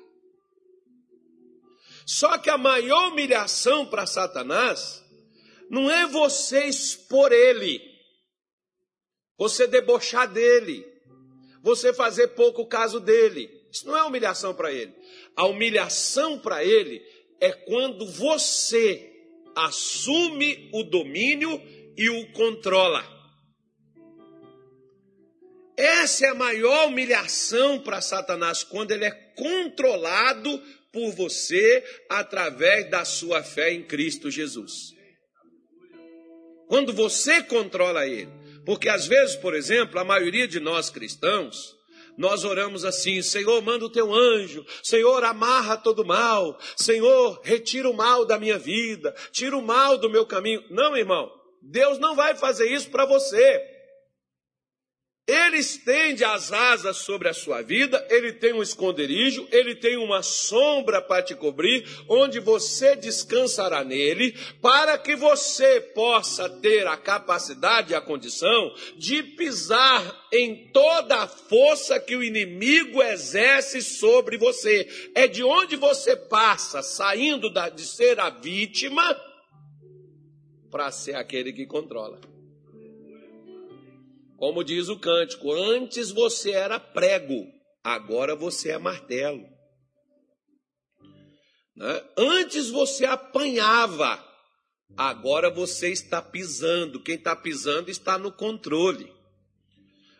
Só 2.05 2.37
que 2.37 2.49
a 2.49 2.57
maior 2.57 3.11
humilhação 3.11 3.85
para 3.85 4.05
Satanás 4.05 5.03
não 5.69 5.89
é 5.89 6.05
você 6.07 6.65
expor 6.65 7.31
ele, 7.31 7.81
você 9.37 9.67
debochar 9.67 10.31
dele, 10.31 10.85
você 11.61 11.93
fazer 11.93 12.29
pouco 12.29 12.65
caso 12.65 12.99
dele. 12.99 13.49
Isso 13.71 13.87
não 13.87 13.97
é 13.97 14.03
humilhação 14.03 14.53
para 14.53 14.71
ele. 14.71 14.93
A 15.35 15.45
humilhação 15.45 16.37
para 16.37 16.63
ele 16.63 17.01
é 17.39 17.51
quando 17.51 18.05
você 18.05 19.09
assume 19.55 20.69
o 20.73 20.83
domínio 20.83 21.61
e 21.97 22.09
o 22.09 22.31
controla. 22.33 23.03
Essa 25.75 26.27
é 26.27 26.29
a 26.29 26.35
maior 26.35 26.87
humilhação 26.87 27.79
para 27.79 28.01
Satanás, 28.01 28.63
quando 28.63 28.91
ele 28.91 29.05
é 29.05 29.11
controlado 29.11 30.61
por 30.91 31.11
você 31.11 31.83
através 32.07 32.89
da 32.89 33.03
sua 33.03 33.41
fé 33.41 33.73
em 33.73 33.83
Cristo 33.83 34.29
Jesus. 34.29 34.93
Quando 36.67 36.93
você 36.93 37.41
controla 37.41 38.07
ele. 38.07 38.29
Porque 38.65 38.87
às 38.87 39.07
vezes, 39.07 39.35
por 39.35 39.53
exemplo, 39.53 39.99
a 39.99 40.05
maioria 40.05 40.47
de 40.47 40.59
nós 40.59 40.89
cristãos, 40.89 41.75
nós 42.17 42.43
oramos 42.45 42.85
assim: 42.85 43.21
Senhor, 43.21 43.61
manda 43.61 43.85
o 43.85 43.89
teu 43.89 44.13
anjo, 44.13 44.65
Senhor, 44.81 45.23
amarra 45.23 45.75
todo 45.75 46.05
mal, 46.05 46.57
Senhor, 46.77 47.41
retira 47.43 47.89
o 47.89 47.93
mal 47.93 48.25
da 48.25 48.39
minha 48.39 48.57
vida, 48.57 49.13
tira 49.31 49.57
o 49.57 49.61
mal 49.61 49.97
do 49.97 50.09
meu 50.09 50.25
caminho. 50.25 50.63
Não, 50.69 50.95
irmão, 50.95 51.29
Deus 51.61 51.97
não 51.97 52.15
vai 52.15 52.35
fazer 52.35 52.71
isso 52.71 52.89
para 52.89 53.05
você. 53.05 53.72
Ele 55.25 55.59
estende 55.59 56.25
as 56.25 56.51
asas 56.51 56.97
sobre 56.97 57.29
a 57.29 57.33
sua 57.33 57.61
vida, 57.61 58.05
ele 58.09 58.33
tem 58.33 58.51
um 58.51 58.61
esconderijo, 58.61 59.47
ele 59.53 59.73
tem 59.73 59.95
uma 59.95 60.21
sombra 60.21 61.01
para 61.01 61.23
te 61.23 61.33
cobrir, 61.33 61.87
onde 62.09 62.41
você 62.41 62.93
descansará 62.93 63.85
nele, 63.85 64.37
para 64.61 64.97
que 64.97 65.15
você 65.15 65.79
possa 65.79 66.49
ter 66.49 66.85
a 66.87 66.97
capacidade 66.97 67.93
e 67.93 67.95
a 67.95 68.01
condição 68.01 68.75
de 68.97 69.23
pisar 69.23 70.27
em 70.33 70.69
toda 70.73 71.15
a 71.15 71.27
força 71.27 72.01
que 72.01 72.17
o 72.17 72.23
inimigo 72.23 73.01
exerce 73.01 73.81
sobre 73.81 74.37
você. 74.37 74.85
É 75.15 75.25
de 75.25 75.41
onde 75.41 75.77
você 75.77 76.17
passa, 76.17 76.83
saindo 76.83 77.49
de 77.73 77.85
ser 77.85 78.19
a 78.19 78.29
vítima, 78.29 79.17
para 80.69 80.91
ser 80.91 81.15
aquele 81.15 81.53
que 81.53 81.65
controla. 81.65 82.32
Como 84.37 84.63
diz 84.63 84.89
o 84.89 84.99
cântico, 84.99 85.51
antes 85.51 86.11
você 86.11 86.51
era 86.51 86.79
prego, 86.79 87.45
agora 87.83 88.35
você 88.35 88.71
é 88.71 88.77
martelo. 88.77 89.43
Né? 91.75 92.03
Antes 92.17 92.69
você 92.69 93.05
apanhava, 93.05 94.23
agora 94.97 95.49
você 95.49 95.89
está 95.89 96.21
pisando. 96.21 97.01
Quem 97.01 97.15
está 97.15 97.35
pisando 97.35 97.89
está 97.89 98.17
no 98.17 98.31
controle. 98.31 99.11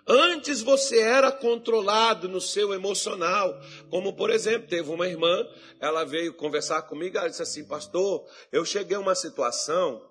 Antes 0.05 0.61
você 0.61 0.99
era 0.99 1.31
controlado 1.31 2.27
no 2.27 2.41
seu 2.41 2.73
emocional, 2.73 3.53
como 3.89 4.13
por 4.13 4.29
exemplo, 4.29 4.67
teve 4.67 4.89
uma 4.89 5.07
irmã, 5.07 5.47
ela 5.79 6.03
veio 6.03 6.33
conversar 6.33 6.81
comigo, 6.81 7.17
ela 7.17 7.29
disse 7.29 7.41
assim, 7.41 7.65
pastor, 7.65 8.27
eu 8.51 8.65
cheguei 8.65 8.97
a 8.97 8.99
uma 8.99 9.15
situação 9.15 10.05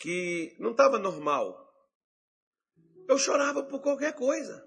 que 0.00 0.56
não 0.58 0.72
estava 0.72 0.98
normal. 0.98 1.65
Eu 3.08 3.18
chorava 3.18 3.62
por 3.62 3.80
qualquer 3.80 4.14
coisa. 4.14 4.66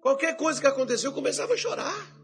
Qualquer 0.00 0.36
coisa 0.36 0.60
que 0.60 0.66
aconteceu, 0.66 1.10
eu 1.10 1.14
começava 1.14 1.54
a 1.54 1.56
chorar. 1.56 2.16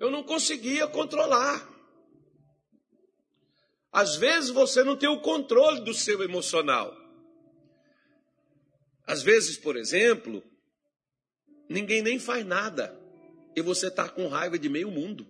Eu 0.00 0.10
não 0.10 0.22
conseguia 0.22 0.86
controlar. 0.86 1.68
Às 3.92 4.16
vezes 4.16 4.50
você 4.50 4.84
não 4.84 4.96
tem 4.96 5.08
o 5.08 5.20
controle 5.20 5.80
do 5.80 5.94
seu 5.94 6.22
emocional. 6.22 6.94
Às 9.06 9.22
vezes, 9.22 9.56
por 9.56 9.76
exemplo, 9.76 10.42
ninguém 11.68 12.02
nem 12.02 12.18
faz 12.18 12.44
nada 12.44 12.98
e 13.54 13.62
você 13.62 13.86
está 13.86 14.08
com 14.08 14.28
raiva 14.28 14.58
de 14.58 14.68
meio 14.68 14.90
mundo. 14.90 15.26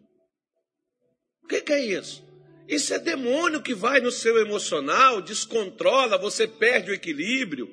O 1.44 1.46
que, 1.46 1.60
que 1.60 1.72
é 1.72 1.78
isso? 1.78 2.25
Isso 2.68 2.92
é 2.94 2.98
demônio 2.98 3.62
que 3.62 3.74
vai 3.74 4.00
no 4.00 4.10
seu 4.10 4.38
emocional, 4.38 5.22
descontrola, 5.22 6.18
você 6.18 6.48
perde 6.48 6.90
o 6.90 6.94
equilíbrio. 6.94 7.68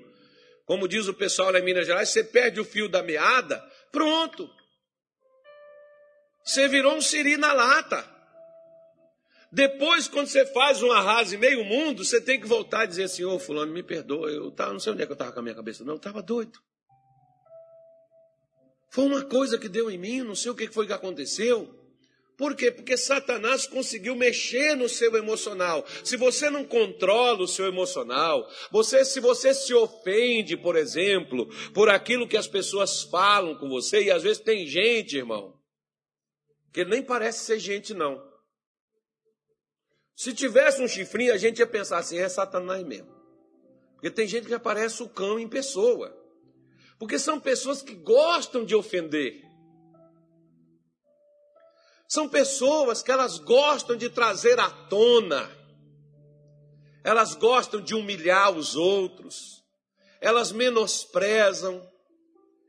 Como 0.65 0.87
diz 0.87 1.07
o 1.07 1.13
pessoal 1.13 1.51
lá 1.51 1.59
em 1.59 1.63
Minas 1.63 1.87
Gerais, 1.87 2.09
você 2.09 2.23
perde 2.23 2.59
o 2.59 2.65
fio 2.65 2.87
da 2.87 3.01
meada, 3.01 3.63
pronto. 3.91 4.49
Você 6.43 6.67
virou 6.67 6.95
um 6.95 7.01
siri 7.01 7.37
na 7.37 7.53
lata. 7.53 8.11
Depois, 9.51 10.07
quando 10.07 10.27
você 10.27 10.45
faz 10.47 10.81
um 10.81 10.91
arraso 10.91 11.35
em 11.35 11.37
meio 11.37 11.63
mundo, 11.63 12.03
você 12.03 12.19
tem 12.19 12.39
que 12.39 12.47
voltar 12.47 12.85
e 12.85 12.87
dizer 12.87 13.03
assim, 13.03 13.23
ô 13.23 13.37
fulano, 13.37 13.71
me 13.71 13.83
perdoa, 13.83 14.29
eu 14.29 14.51
tava, 14.51 14.73
não 14.73 14.79
sei 14.79 14.93
onde 14.93 15.03
é 15.03 15.05
que 15.05 15.11
eu 15.11 15.15
estava 15.15 15.31
com 15.31 15.39
a 15.39 15.43
minha 15.43 15.55
cabeça, 15.55 15.83
não, 15.83 15.93
eu 15.93 15.97
estava 15.97 16.21
doido. 16.21 16.59
Foi 18.91 19.05
uma 19.05 19.23
coisa 19.25 19.57
que 19.57 19.69
deu 19.69 19.89
em 19.89 19.97
mim, 19.97 20.21
não 20.21 20.35
sei 20.35 20.51
o 20.51 20.55
que 20.55 20.67
foi 20.67 20.87
que 20.87 20.93
aconteceu. 20.93 21.82
Por 22.37 22.55
quê? 22.55 22.71
Porque 22.71 22.97
Satanás 22.97 23.67
conseguiu 23.67 24.15
mexer 24.15 24.75
no 24.75 24.89
seu 24.89 25.15
emocional. 25.15 25.85
Se 26.03 26.17
você 26.17 26.49
não 26.49 26.65
controla 26.65 27.43
o 27.43 27.47
seu 27.47 27.67
emocional, 27.67 28.49
você 28.71 29.05
se 29.05 29.19
você 29.19 29.53
se 29.53 29.73
ofende, 29.73 30.57
por 30.57 30.75
exemplo, 30.75 31.47
por 31.73 31.89
aquilo 31.89 32.27
que 32.27 32.37
as 32.37 32.47
pessoas 32.47 33.03
falam 33.03 33.55
com 33.55 33.69
você, 33.69 34.03
e 34.03 34.11
às 34.11 34.23
vezes 34.23 34.41
tem 34.41 34.65
gente, 34.65 35.17
irmão, 35.17 35.53
que 36.73 36.83
nem 36.83 37.03
parece 37.03 37.45
ser 37.45 37.59
gente 37.59 37.93
não. 37.93 38.19
Se 40.15 40.33
tivesse 40.33 40.81
um 40.81 40.87
chifrinho, 40.87 41.33
a 41.33 41.37
gente 41.37 41.59
ia 41.59 41.67
pensar 41.67 41.99
assim, 41.99 42.17
é 42.17 42.27
Satanás 42.27 42.83
mesmo. 42.83 43.13
Porque 43.93 44.09
tem 44.09 44.27
gente 44.27 44.45
que 44.45 44.49
já 44.49 44.59
parece 44.59 45.01
o 45.03 45.09
cão 45.09 45.39
em 45.39 45.47
pessoa. 45.47 46.15
Porque 46.99 47.19
são 47.19 47.39
pessoas 47.39 47.81
que 47.81 47.95
gostam 47.95 48.65
de 48.65 48.75
ofender. 48.75 49.41
São 52.13 52.29
pessoas 52.29 53.01
que 53.01 53.11
elas 53.11 53.39
gostam 53.39 53.95
de 53.95 54.07
trazer 54.07 54.59
à 54.59 54.69
tona, 54.69 55.49
elas 57.03 57.33
gostam 57.33 57.81
de 57.81 57.95
humilhar 57.95 58.51
os 58.51 58.75
outros, 58.75 59.63
elas 60.21 60.51
menosprezam, 60.51 61.81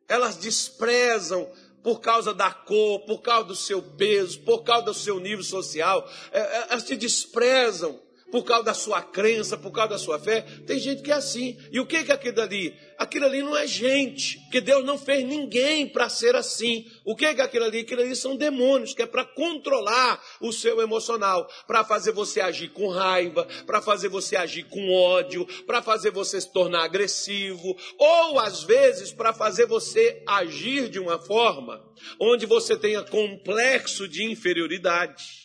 elas 0.09 0.37
desprezam 0.37 1.47
por 1.83 2.01
causa 2.01 2.33
da 2.33 2.51
cor, 2.51 3.01
por 3.01 3.21
causa 3.21 3.49
do 3.49 3.55
seu 3.55 3.83
peso, 3.83 4.41
por 4.45 4.63
causa 4.63 4.87
do 4.87 4.95
seu 4.95 5.21
nível 5.21 5.45
social, 5.45 6.11
é, 6.33 6.41
é, 6.41 6.67
elas 6.71 6.85
te 6.85 6.97
desprezam 6.97 8.01
por 8.35 8.43
causa 8.43 8.65
da 8.65 8.75
sua 8.75 9.01
crença, 9.01 9.57
por 9.57 9.71
causa 9.71 9.91
da 9.91 9.99
sua 9.99 10.19
fé. 10.19 10.41
Tem 10.67 10.77
gente 10.77 11.03
que 11.03 11.13
é 11.13 11.15
assim. 11.15 11.57
E 11.71 11.79
o 11.79 11.87
que 11.87 11.99
é 11.99 12.01
aquilo 12.01 12.41
ali? 12.41 12.77
Aquilo 12.99 13.27
ali 13.27 13.41
não 13.41 13.57
é 13.57 13.65
gente, 13.65 14.41
porque 14.41 14.61
Deus 14.61 14.85
não 14.85 14.99
fez 14.99 15.25
ninguém 15.25 15.87
para 15.87 16.09
ser 16.09 16.35
assim. 16.35 16.85
O 17.05 17.15
que 17.15 17.27
é 17.27 17.31
aquilo 17.31 17.65
ali? 17.65 17.83
Aquilo 17.83 18.03
ali 18.03 18.17
são 18.17 18.35
demônios, 18.35 18.93
que 18.93 19.03
é 19.03 19.07
para 19.07 19.25
controlar 19.25 20.21
o 20.41 20.53
seu 20.53 20.81
emocional, 20.81 21.49
para 21.69 21.85
fazer 21.85 22.11
você 22.11 22.41
agir 22.41 22.71
com 22.71 22.89
raiva, 22.89 23.47
para 23.67 23.81
fazer 23.81 24.09
você 24.09 24.35
agir 24.35 24.65
com 24.65 24.93
ódio, 24.93 25.47
para 25.65 25.81
fazer 25.81 26.11
você 26.11 26.41
se 26.41 26.53
tornar 26.53 26.83
agressivo, 26.83 27.77
ou 27.97 28.41
às 28.41 28.65
vezes 28.65 29.13
para 29.13 29.33
fazer 29.33 29.67
você 29.67 30.25
agir 30.27 30.89
de 30.89 30.99
uma 30.99 31.21
forma 31.21 31.81
onde 32.19 32.47
você 32.47 32.77
tenha 32.77 33.05
complexo 33.05 34.09
de 34.09 34.25
inferioridade 34.25 35.44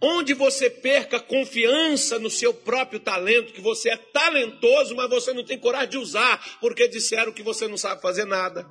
onde 0.00 0.34
você 0.34 0.68
perca 0.68 1.18
confiança 1.18 2.18
no 2.18 2.30
seu 2.30 2.52
próprio 2.52 3.00
talento, 3.00 3.52
que 3.52 3.60
você 3.60 3.90
é 3.90 3.96
talentoso, 3.96 4.94
mas 4.94 5.08
você 5.08 5.32
não 5.32 5.44
tem 5.44 5.58
coragem 5.58 5.90
de 5.90 5.98
usar, 5.98 6.58
porque 6.60 6.88
disseram 6.88 7.32
que 7.32 7.42
você 7.42 7.66
não 7.66 7.76
sabe 7.76 8.02
fazer 8.02 8.24
nada. 8.24 8.66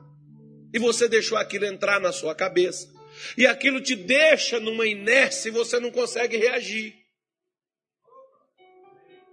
E 0.73 0.79
você 0.79 1.07
deixou 1.07 1.37
aquilo 1.37 1.65
entrar 1.65 1.99
na 1.99 2.11
sua 2.11 2.35
cabeça. 2.35 2.93
E 3.37 3.47
aquilo 3.47 3.81
te 3.81 3.95
deixa 3.95 4.59
numa 4.59 4.85
inércia 4.85 5.49
e 5.49 5.51
você 5.51 5.79
não 5.79 5.89
consegue 5.89 6.37
reagir. 6.37 6.93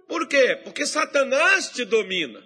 Por 0.07 0.27
quê? 0.27 0.59
Porque 0.63 0.85
Satanás 0.85 1.69
te 1.69 1.83
domina. 1.83 2.41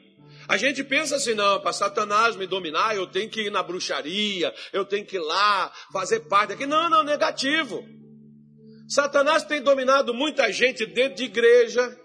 A 0.47 0.55
gente 0.55 0.83
pensa 0.83 1.17
assim, 1.17 1.33
não, 1.33 1.59
para 1.59 1.73
Satanás 1.73 2.35
me 2.35 2.47
dominar, 2.47 2.95
eu 2.95 3.05
tenho 3.05 3.29
que 3.29 3.41
ir 3.41 3.51
na 3.51 3.61
bruxaria, 3.61 4.53
eu 4.71 4.85
tenho 4.85 5.05
que 5.05 5.17
ir 5.17 5.19
lá, 5.19 5.71
fazer 5.91 6.21
parte 6.21 6.53
aqui. 6.53 6.65
Não, 6.65 6.89
não, 6.89 7.03
negativo. 7.03 7.85
Satanás 8.87 9.43
tem 9.43 9.61
dominado 9.61 10.13
muita 10.13 10.49
gente 10.51 10.85
dentro 10.85 11.17
de 11.17 11.25
igreja. 11.25 11.99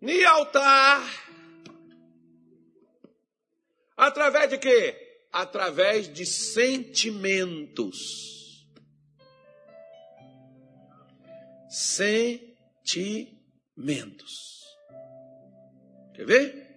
Ni 0.00 0.24
altar. 0.24 1.02
Através 3.96 4.50
de 4.50 4.58
quê? 4.58 5.26
Através 5.32 6.12
de 6.12 6.24
sentimentos. 6.24 7.96
Sentimentos. 11.68 13.18
Quer 16.14 16.26
ver? 16.26 16.67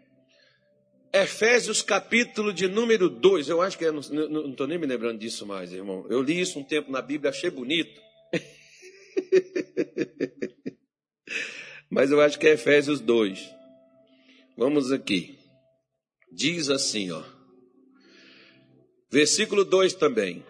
Efésios 1.14 1.82
capítulo 1.82 2.54
de 2.54 2.70
número 2.70 3.10
2, 3.10 3.50
eu 3.50 3.62
acho 3.62 3.78
que 3.78 3.84
eu 3.84 3.92
não 3.92 4.52
estou 4.52 4.66
nem 4.66 4.78
me 4.78 4.88
lembrando 4.88 5.20
disso 5.20 5.46
mais, 5.46 5.74
irmão. 5.74 6.06
Eu 6.10 6.22
li 6.22 6.40
isso 6.40 6.58
um 6.58 6.64
tempo 6.64 6.90
na 6.90 7.02
Bíblia, 7.02 7.32
achei 7.32 7.50
bonito. 7.50 8.00
Mas 11.90 12.12
eu 12.12 12.22
acho 12.22 12.40
que 12.40 12.48
é 12.48 12.54
Efésios 12.54 13.02
2. 13.02 13.46
Vamos 14.58 14.94
aqui. 14.94 15.38
Diz 16.32 16.70
assim, 16.70 17.12
ó. 17.12 17.22
Versículo 19.12 19.66
2 19.66 19.96
também. 19.96 20.46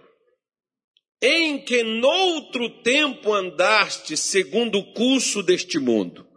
Em 1.19 1.57
que 1.57 1.81
noutro 1.81 2.69
tempo 2.83 3.33
andaste 3.33 4.15
segundo 4.15 4.77
o 4.77 4.93
curso 4.93 5.41
deste 5.41 5.79
mundo, 5.79 6.27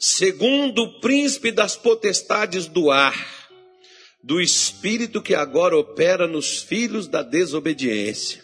segundo 0.00 0.82
o 0.82 1.00
príncipe 1.00 1.52
das 1.52 1.76
potestades 1.76 2.66
do 2.66 2.90
ar, 2.90 3.35
do 4.26 4.40
espírito 4.40 5.22
que 5.22 5.36
agora 5.36 5.76
opera 5.76 6.26
nos 6.26 6.60
filhos 6.60 7.06
da 7.06 7.22
desobediência, 7.22 8.42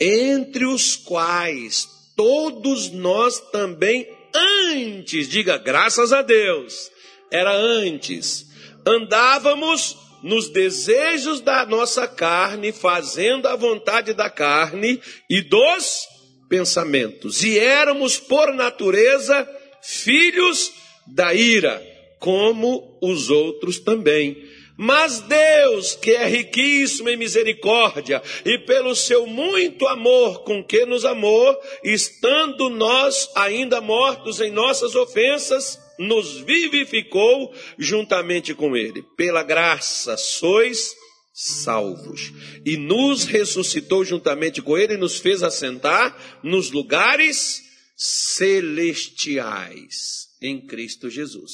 entre 0.00 0.64
os 0.64 0.96
quais 0.96 1.86
todos 2.16 2.90
nós 2.90 3.38
também 3.52 4.08
antes, 4.34 5.28
diga 5.28 5.58
graças 5.58 6.10
a 6.10 6.22
Deus, 6.22 6.90
era 7.30 7.54
antes, 7.54 8.46
andávamos 8.86 9.94
nos 10.22 10.48
desejos 10.48 11.42
da 11.42 11.66
nossa 11.66 12.08
carne, 12.08 12.72
fazendo 12.72 13.46
a 13.46 13.56
vontade 13.56 14.14
da 14.14 14.30
carne 14.30 15.02
e 15.28 15.42
dos 15.42 16.08
pensamentos, 16.48 17.44
e 17.44 17.58
éramos 17.58 18.16
por 18.16 18.54
natureza 18.54 19.46
filhos 19.82 20.72
da 21.06 21.34
ira, 21.34 21.78
como 22.18 22.98
os 23.02 23.28
outros 23.28 23.78
também. 23.78 24.56
Mas 24.80 25.18
Deus, 25.22 25.96
que 25.96 26.12
é 26.12 26.28
riquíssimo 26.28 27.08
em 27.08 27.16
misericórdia, 27.16 28.22
e 28.44 28.58
pelo 28.58 28.94
seu 28.94 29.26
muito 29.26 29.88
amor 29.88 30.44
com 30.44 30.62
que 30.62 30.86
nos 30.86 31.04
amou, 31.04 31.60
estando 31.82 32.70
nós 32.70 33.28
ainda 33.34 33.80
mortos 33.80 34.40
em 34.40 34.52
nossas 34.52 34.94
ofensas, 34.94 35.80
nos 35.98 36.38
vivificou 36.42 37.52
juntamente 37.76 38.54
com 38.54 38.76
Ele. 38.76 39.02
Pela 39.16 39.42
graça 39.42 40.16
sois 40.16 40.94
salvos. 41.34 42.32
E 42.64 42.76
nos 42.76 43.24
ressuscitou 43.24 44.04
juntamente 44.04 44.62
com 44.62 44.78
Ele 44.78 44.94
e 44.94 44.98
nos 44.98 45.18
fez 45.18 45.42
assentar 45.42 46.16
nos 46.40 46.70
lugares 46.70 47.64
celestiais 47.96 50.28
em 50.40 50.64
Cristo 50.64 51.10
Jesus. 51.10 51.50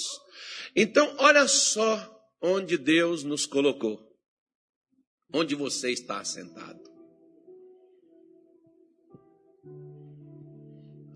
Então, 0.76 1.14
olha 1.18 1.48
só 1.48 2.13
onde 2.46 2.76
Deus 2.76 3.24
nos 3.24 3.46
colocou. 3.46 3.98
Onde 5.32 5.54
você 5.54 5.90
está 5.90 6.20
assentado. 6.20 6.84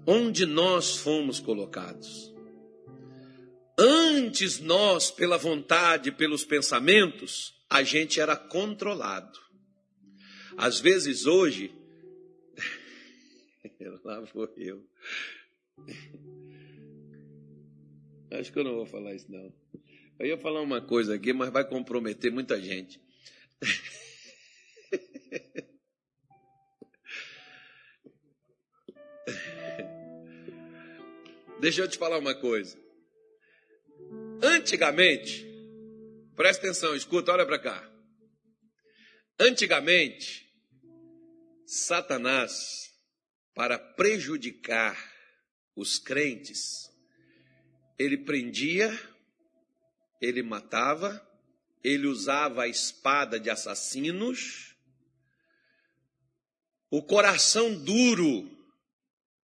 Onde 0.06 0.46
nós 0.46 0.96
fomos 0.96 1.38
colocados. 1.38 2.34
Antes 3.78 4.58
nós, 4.58 5.10
pela 5.10 5.36
vontade, 5.36 6.10
pelos 6.10 6.46
pensamentos, 6.46 7.54
a 7.68 7.82
gente 7.82 8.18
era 8.18 8.34
controlado. 8.34 9.38
Às 10.56 10.80
vezes 10.80 11.26
hoje, 11.26 11.70
lá 14.02 14.20
vou 14.32 14.48
eu. 14.56 14.82
Acho 18.32 18.50
que 18.50 18.58
eu 18.58 18.64
não 18.64 18.76
vou 18.76 18.86
falar 18.86 19.14
isso 19.14 19.30
não. 19.30 19.52
Eu 20.18 20.26
ia 20.26 20.36
falar 20.36 20.60
uma 20.62 20.80
coisa 20.80 21.14
aqui, 21.14 21.32
mas 21.32 21.50
vai 21.50 21.64
comprometer 21.64 22.32
muita 22.32 22.60
gente. 22.60 23.00
Deixa 31.60 31.82
eu 31.82 31.88
te 31.88 31.96
falar 31.96 32.18
uma 32.18 32.34
coisa. 32.34 32.76
Antigamente, 34.42 35.46
presta 36.34 36.66
atenção, 36.66 36.96
escuta, 36.96 37.32
olha 37.32 37.46
para 37.46 37.60
cá. 37.60 37.88
Antigamente, 39.38 40.52
Satanás, 41.64 42.92
para 43.54 43.78
prejudicar 43.78 44.98
os 45.76 45.96
crentes, 45.98 46.90
ele 47.96 48.18
prendia 48.18 48.90
ele 50.20 50.42
matava, 50.42 51.24
ele 51.82 52.06
usava 52.06 52.62
a 52.62 52.68
espada 52.68 53.38
de 53.38 53.50
assassinos, 53.50 54.74
o 56.90 57.02
coração 57.02 57.74
duro 57.74 58.50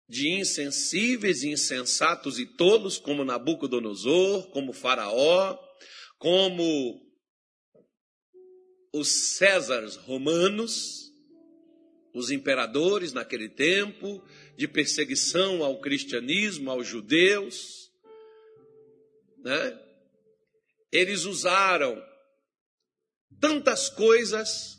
de 0.09 0.29
insensíveis, 0.29 1.43
insensatos 1.43 2.39
e 2.39 2.47
tolos, 2.47 2.99
como 2.99 3.25
Nabucodonosor, 3.25 4.51
como 4.51 4.73
Faraó, 4.73 5.59
como 6.19 7.01
os 8.93 9.37
Césares 9.37 9.97
romanos, 9.97 11.13
os 12.15 12.31
imperadores 12.31 13.13
naquele 13.13 13.49
tempo, 13.49 14.25
de 14.57 14.67
perseguição 14.67 15.63
ao 15.63 15.81
cristianismo, 15.81 16.71
aos 16.71 16.87
judeus, 16.87 17.93
né? 19.39 19.88
Eles 20.91 21.25
usaram 21.25 22.03
tantas 23.41 23.89
coisas 23.89 24.79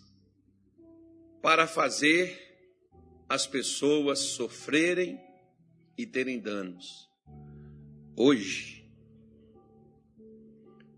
para 1.42 1.68
fazer 1.68 2.48
as 3.28 3.46
pessoas 3.46 4.20
sofrerem 4.20 5.20
e 5.98 6.06
terem 6.06 6.40
danos. 6.40 7.10
Hoje, 8.18 8.90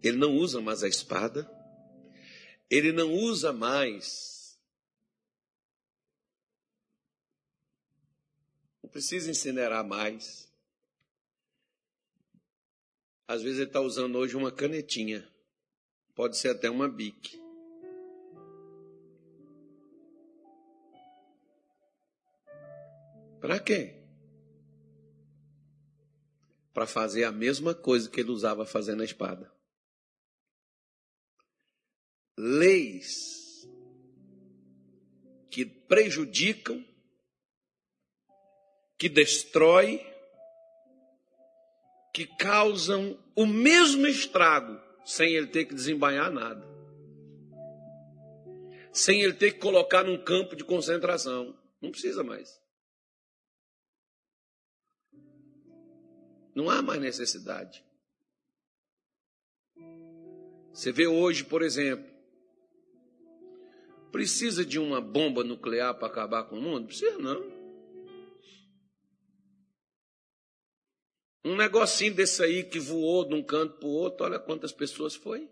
ele 0.02 0.18
não 0.18 0.36
usa 0.36 0.62
mais 0.62 0.84
a 0.84 0.88
espada, 0.88 1.50
ele 2.70 2.92
não 2.92 3.14
usa 3.14 3.54
mais. 3.54 4.60
Não 8.82 8.90
precisa 8.90 9.30
incinerar 9.30 9.86
mais. 9.86 10.51
Às 13.32 13.42
vezes 13.42 13.60
ele 13.60 13.70
está 13.70 13.80
usando 13.80 14.18
hoje 14.18 14.36
uma 14.36 14.52
canetinha. 14.52 15.26
Pode 16.14 16.36
ser 16.36 16.50
até 16.50 16.70
uma 16.70 16.90
bique. 16.90 17.42
Para 23.40 23.58
quê? 23.58 24.04
Para 26.74 26.86
fazer 26.86 27.24
a 27.24 27.32
mesma 27.32 27.74
coisa 27.74 28.10
que 28.10 28.20
ele 28.20 28.32
usava 28.32 28.66
fazendo 28.66 29.00
a 29.00 29.06
espada. 29.06 29.50
Leis 32.38 33.66
que 35.50 35.66
prejudicam, 35.66 36.86
que 38.98 39.08
destroem, 39.08 40.11
que 42.14 42.26
causam 42.26 43.18
o 43.36 43.46
mesmo 43.46 44.06
estrago 44.06 44.80
sem 45.06 45.34
ele 45.34 45.48
ter 45.48 45.66
que 45.66 45.74
desembainhar 45.74 46.32
nada. 46.32 46.70
Sem 48.92 49.22
ele 49.22 49.34
ter 49.34 49.54
que 49.54 49.60
colocar 49.60 50.04
num 50.04 50.22
campo 50.22 50.56
de 50.56 50.64
concentração. 50.64 51.58
Não 51.82 51.92
precisa 51.92 52.24
mais. 52.24 52.62
Não 56.54 56.70
há 56.70 56.82
mais 56.82 57.00
necessidade. 57.00 57.84
Você 60.74 60.92
vê 60.92 61.08
hoje, 61.08 61.44
por 61.46 61.62
exemplo, 61.62 62.10
precisa 64.12 64.66
de 64.66 64.78
uma 64.78 65.00
bomba 65.00 65.44
nuclear 65.44 65.98
para 65.98 66.08
acabar 66.08 66.44
com 66.44 66.58
o 66.58 66.62
mundo? 66.62 66.88
Precisa 66.88 67.18
não. 67.18 67.61
Um 71.44 71.56
negocinho 71.56 72.14
desse 72.14 72.44
aí 72.44 72.64
que 72.64 72.80
voou 72.80 73.26
de 73.26 73.34
um 73.34 73.44
canto 73.44 73.78
para 73.78 73.88
o 73.88 73.92
outro, 73.92 74.26
olha 74.26 74.40
quantas 74.40 74.72
pessoas 74.72 75.16
foi. 75.16 75.50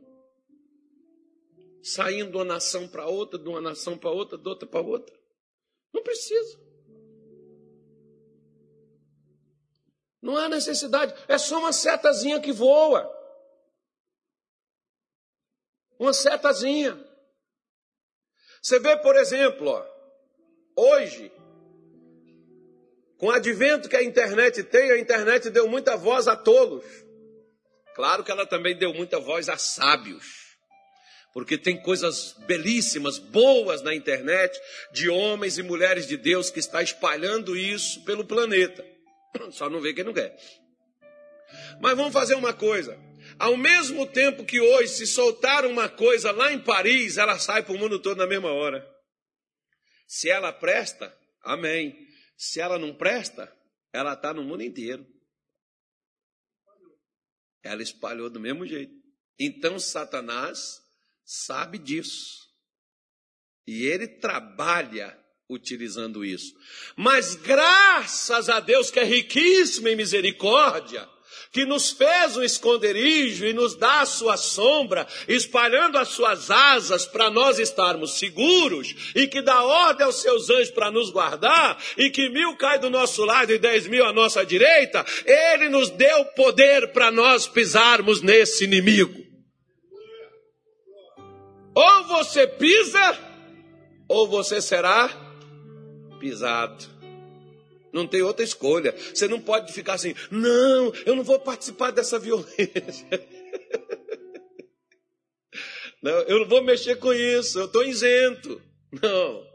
Saindo 1.82 2.32
de 2.32 2.38
uma 2.38 2.46
nação 2.46 2.88
para 2.88 3.08
outra, 3.08 3.40
de 3.40 3.48
uma 3.48 3.60
nação 3.60 3.98
para 3.98 4.12
outra, 4.12 4.38
de 4.38 4.48
outra 4.48 4.68
para 4.68 4.82
outra. 4.82 5.18
Não 5.94 6.04
precisa. 6.04 6.60
Não 10.22 10.38
há 10.38 10.48
necessidade. 10.50 11.14
É 11.28 11.38
só 11.38 11.60
uma 11.60 11.74
setazinha 11.74 12.40
que 12.40 12.52
voa. 12.52 13.10
Uma 15.98 16.14
setazinha. 16.14 16.98
Você 18.62 18.80
vê, 18.80 18.98
por 18.98 19.16
exemplo, 19.16 19.70
ó, 19.70 19.86
hoje, 20.76 21.32
com 23.20 23.28
o 23.28 23.32
advento 23.32 23.90
que 23.90 23.98
a 23.98 24.02
internet 24.02 24.64
tem, 24.64 24.92
a 24.92 24.98
internet 24.98 25.50
deu 25.50 25.68
muita 25.68 25.98
voz 25.98 26.28
a 26.28 26.38
tolos. 26.38 26.86
Claro 27.94 28.24
que 28.24 28.32
ela 28.32 28.46
também 28.46 28.78
deu 28.78 28.94
muita 28.94 29.20
voz 29.20 29.50
a 29.50 29.58
sábios. 29.58 30.26
Porque 31.34 31.58
tem 31.58 31.76
coisas 31.82 32.34
belíssimas, 32.48 33.20
boas 33.20 33.82
na 33.82 33.94
internet, 33.94 34.58
de 34.94 35.10
homens 35.10 35.58
e 35.58 35.64
mulheres 35.64 36.08
de 36.08 36.16
Deus 36.16 36.50
que 36.50 36.60
está 36.60 36.82
espalhando 36.82 37.58
isso 37.58 38.06
pelo 38.06 38.24
planeta. 38.26 38.86
Só 39.52 39.70
não 39.70 39.82
vê 39.82 39.94
quem 39.94 40.06
não 40.06 40.14
quer. 40.14 40.34
Mas 41.82 41.98
vamos 41.98 42.14
fazer 42.14 42.36
uma 42.36 42.54
coisa. 42.54 42.98
Ao 43.38 43.58
mesmo 43.58 44.08
tempo 44.08 44.46
que 44.46 44.62
hoje 44.62 44.94
se 44.94 45.06
soltar 45.06 45.66
uma 45.66 45.90
coisa 45.90 46.32
lá 46.32 46.54
em 46.54 46.60
Paris, 46.60 47.18
ela 47.18 47.38
sai 47.38 47.64
para 47.64 47.76
o 47.76 47.78
mundo 47.78 48.00
todo 48.00 48.18
na 48.18 48.26
mesma 48.26 48.54
hora. 48.54 48.88
Se 50.08 50.30
ela 50.30 50.54
presta, 50.54 51.14
amém. 51.44 52.09
Se 52.40 52.62
ela 52.62 52.80
não 52.80 52.96
presta, 52.96 53.54
ela 53.92 54.14
está 54.14 54.34
no 54.34 54.46
mundo 54.46 54.64
inteiro. 54.64 55.06
Ela 57.62 57.84
espalhou 57.84 58.30
do 58.30 58.40
mesmo 58.40 58.66
jeito. 58.66 58.94
Então 59.38 59.78
Satanás 59.78 60.80
sabe 61.26 61.78
disso. 61.78 62.48
E 63.68 63.84
ele 63.84 64.08
trabalha 64.08 65.20
utilizando 65.50 66.24
isso. 66.24 66.56
Mas 66.96 67.36
graças 67.36 68.48
a 68.48 68.62
Deus 68.62 68.90
que 68.90 69.02
é 69.02 69.04
riquíssimo 69.04 69.90
em 69.90 69.98
misericórdia, 69.98 71.10
que 71.52 71.66
nos 71.66 71.92
fez 71.92 72.38
um 72.38 72.44
esconderijo 72.44 73.46
e 73.46 73.54
nos 73.54 73.76
dá 73.76 74.02
a 74.02 74.06
sua 74.06 74.38
sombra, 74.38 75.08
espalhando 75.28 75.98
as 75.98 76.10
suas 76.10 76.52
asas 76.52 77.06
para 77.06 77.30
nós 77.30 77.60
estarmos 77.60 78.20
seguros, 78.20 79.14
e 79.16 79.28
que 79.28 79.42
dá 79.42 79.64
ordem 79.64 80.06
aos 80.06 80.22
seus 80.22 80.50
anjos 80.50 80.72
para 80.72 80.92
nos 80.92 81.10
guardar, 81.10 81.78
e 81.98 82.10
que 82.10 82.30
mil 82.30 82.56
cai 82.58 82.80
do 82.80 82.90
nosso 82.90 83.24
lado 83.26 83.52
e 83.52 83.58
dez 83.58 83.88
mil 83.88 84.06
à 84.06 84.14
nossa 84.14 84.46
direita, 84.46 85.06
ele 85.26 85.70
nos 85.70 85.90
deu 85.90 86.26
poder 86.36 86.92
para 86.92 87.12
nós 87.12 87.48
pisarmos 87.48 88.22
nesse 88.22 88.64
inimigo. 88.64 89.30
Ou 91.76 92.04
você 92.06 92.48
pisa, 92.48 93.18
ou 94.08 94.28
você 94.28 94.62
será 94.62 95.10
pisado. 96.20 96.99
Não 97.92 98.08
tem 98.08 98.22
outra 98.22 98.44
escolha. 98.44 98.96
Você 98.98 99.28
não 99.28 99.40
pode 99.40 99.74
ficar 99.74 99.94
assim, 99.94 100.14
não, 100.32 100.94
eu 101.06 101.16
não 101.16 101.24
vou 101.24 101.40
participar 101.40 101.92
dessa 101.92 102.20
violência. 102.20 103.08
Não, 106.02 106.14
eu 106.22 106.40
não 106.40 106.48
vou 106.48 106.64
mexer 106.64 106.96
com 106.96 107.14
isso, 107.14 107.60
eu 107.60 107.66
estou 107.66 107.84
isento. 107.84 108.62
Não. 109.02 109.46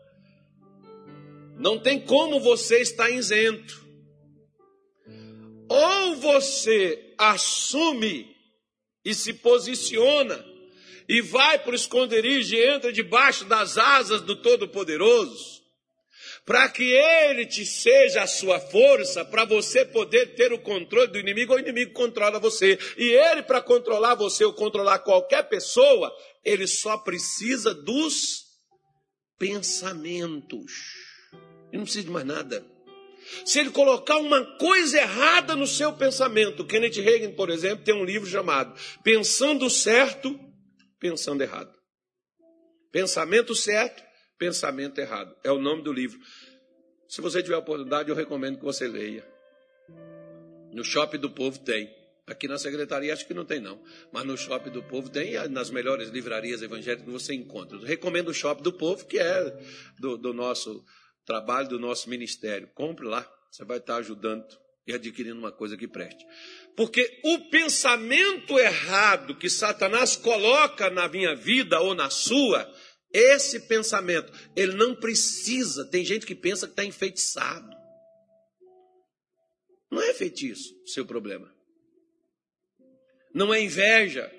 Não 1.58 1.78
tem 1.78 1.98
como 1.98 2.38
você 2.38 2.82
estar 2.82 3.08
isento. 3.08 3.82
Ou 5.68 6.16
você 6.16 7.14
assume 7.16 8.36
e 9.02 9.14
se 9.14 9.32
posiciona 9.32 10.44
e 11.08 11.22
vai 11.22 11.58
para 11.58 11.72
o 11.72 11.74
esconderijo 11.74 12.54
e 12.54 12.62
entra 12.62 12.92
debaixo 12.92 13.44
das 13.46 13.78
asas 13.78 14.20
do 14.20 14.36
Todo-Poderoso 14.36 15.53
para 16.44 16.68
que 16.68 16.84
ele 16.84 17.46
te 17.46 17.64
seja 17.64 18.22
a 18.22 18.26
sua 18.26 18.60
força, 18.60 19.24
para 19.24 19.44
você 19.44 19.84
poder 19.84 20.34
ter 20.34 20.52
o 20.52 20.58
controle 20.58 21.08
do 21.08 21.18
inimigo, 21.18 21.52
ou 21.52 21.58
o 21.58 21.62
inimigo 21.62 21.92
controla 21.92 22.38
você. 22.38 22.78
E 22.98 23.10
ele, 23.10 23.42
para 23.42 23.62
controlar 23.62 24.14
você 24.14 24.44
ou 24.44 24.52
controlar 24.52 24.98
qualquer 24.98 25.48
pessoa, 25.48 26.14
ele 26.44 26.66
só 26.66 26.98
precisa 26.98 27.74
dos 27.74 28.44
pensamentos. 29.38 30.72
Ele 31.72 31.78
não 31.78 31.84
precisa 31.84 32.04
de 32.04 32.10
mais 32.10 32.26
nada. 32.26 32.64
Se 33.44 33.58
ele 33.58 33.70
colocar 33.70 34.18
uma 34.18 34.44
coisa 34.58 34.98
errada 34.98 35.56
no 35.56 35.66
seu 35.66 35.94
pensamento, 35.94 36.66
Kenneth 36.66 37.00
Reagan, 37.00 37.32
por 37.32 37.48
exemplo, 37.48 37.82
tem 37.84 37.94
um 37.94 38.04
livro 38.04 38.28
chamado 38.28 38.78
Pensando 39.02 39.70
Certo, 39.70 40.38
Pensando 41.00 41.42
Errado. 41.42 41.72
Pensamento 42.92 43.56
certo, 43.56 44.04
pensamento 44.44 44.98
errado. 44.98 45.34
É 45.42 45.50
o 45.50 45.58
nome 45.58 45.82
do 45.82 45.92
livro. 45.92 46.18
Se 47.08 47.22
você 47.22 47.42
tiver 47.42 47.56
oportunidade, 47.56 48.10
eu 48.10 48.14
recomendo 48.14 48.58
que 48.58 48.64
você 48.64 48.86
leia. 48.86 49.26
No 50.70 50.84
Shopping 50.84 51.18
do 51.18 51.30
Povo 51.30 51.58
tem. 51.60 51.90
Aqui 52.26 52.46
na 52.48 52.58
secretaria 52.58 53.12
acho 53.12 53.26
que 53.26 53.34
não 53.34 53.44
tem 53.44 53.60
não, 53.60 53.82
mas 54.10 54.24
no 54.24 54.36
Shopping 54.36 54.70
do 54.70 54.82
Povo 54.82 55.10
tem 55.10 55.34
nas 55.48 55.70
melhores 55.70 56.08
livrarias 56.08 56.62
evangélicas 56.62 57.10
você 57.10 57.34
encontra. 57.34 57.76
Eu 57.76 57.82
recomendo 57.82 58.28
o 58.28 58.34
Shopping 58.34 58.62
do 58.62 58.72
Povo, 58.72 59.06
que 59.06 59.18
é 59.18 59.58
do, 59.98 60.16
do 60.16 60.32
nosso 60.32 60.84
trabalho, 61.26 61.68
do 61.68 61.78
nosso 61.78 62.08
ministério. 62.08 62.68
Compre 62.74 63.06
lá, 63.06 63.30
você 63.50 63.64
vai 63.64 63.78
estar 63.78 63.96
ajudando 63.96 64.46
e 64.86 64.92
adquirindo 64.92 65.38
uma 65.38 65.52
coisa 65.52 65.76
que 65.76 65.88
preste. 65.88 66.24
Porque 66.76 67.20
o 67.24 67.50
pensamento 67.50 68.58
errado 68.58 69.36
que 69.36 69.48
Satanás 69.48 70.16
coloca 70.16 70.90
na 70.90 71.08
minha 71.08 71.34
vida 71.34 71.80
ou 71.80 71.94
na 71.94 72.10
sua, 72.10 72.70
esse 73.14 73.60
pensamento, 73.60 74.32
ele 74.56 74.74
não 74.74 74.94
precisa. 74.94 75.84
Tem 75.84 76.04
gente 76.04 76.26
que 76.26 76.34
pensa 76.34 76.66
que 76.66 76.72
está 76.72 76.84
enfeitiçado. 76.84 77.70
Não 79.88 80.02
é 80.02 80.12
feitiço 80.12 80.74
o 80.84 80.88
seu 80.88 81.06
problema. 81.06 81.54
Não 83.32 83.54
é 83.54 83.62
inveja. 83.62 84.30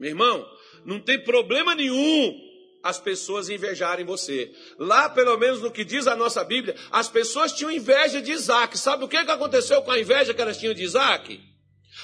Meu 0.00 0.10
irmão, 0.10 0.44
não 0.84 1.00
tem 1.00 1.22
problema 1.22 1.76
nenhum 1.76 2.52
as 2.82 2.98
pessoas 2.98 3.48
invejarem 3.48 4.04
você. 4.04 4.52
Lá, 4.76 5.08
pelo 5.08 5.38
menos 5.38 5.62
no 5.62 5.70
que 5.70 5.84
diz 5.84 6.08
a 6.08 6.16
nossa 6.16 6.42
Bíblia, 6.42 6.74
as 6.90 7.08
pessoas 7.08 7.52
tinham 7.52 7.70
inveja 7.70 8.20
de 8.20 8.32
Isaac. 8.32 8.76
Sabe 8.76 9.04
o 9.04 9.08
que 9.08 9.16
aconteceu 9.16 9.80
com 9.82 9.92
a 9.92 10.00
inveja 10.00 10.34
que 10.34 10.42
elas 10.42 10.58
tinham 10.58 10.74
de 10.74 10.82
Isaac? 10.82 11.53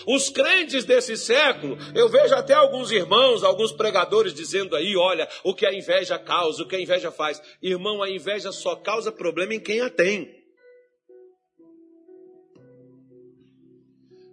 Os 0.06 0.30
crentes 0.30 0.84
desse 0.84 1.16
século, 1.16 1.76
eu 1.94 2.08
vejo 2.08 2.34
até 2.34 2.54
alguns 2.54 2.90
irmãos, 2.90 3.44
alguns 3.44 3.72
pregadores 3.72 4.32
dizendo 4.32 4.74
aí, 4.76 4.96
olha, 4.96 5.28
o 5.44 5.54
que 5.54 5.66
a 5.66 5.72
inveja 5.72 6.18
causa, 6.18 6.62
o 6.62 6.68
que 6.68 6.76
a 6.76 6.80
inveja 6.80 7.10
faz. 7.10 7.40
Irmão, 7.62 8.02
a 8.02 8.10
inveja 8.10 8.52
só 8.52 8.76
causa 8.76 9.12
problema 9.12 9.54
em 9.54 9.60
quem 9.60 9.80
a 9.80 9.90
tem. 9.90 10.38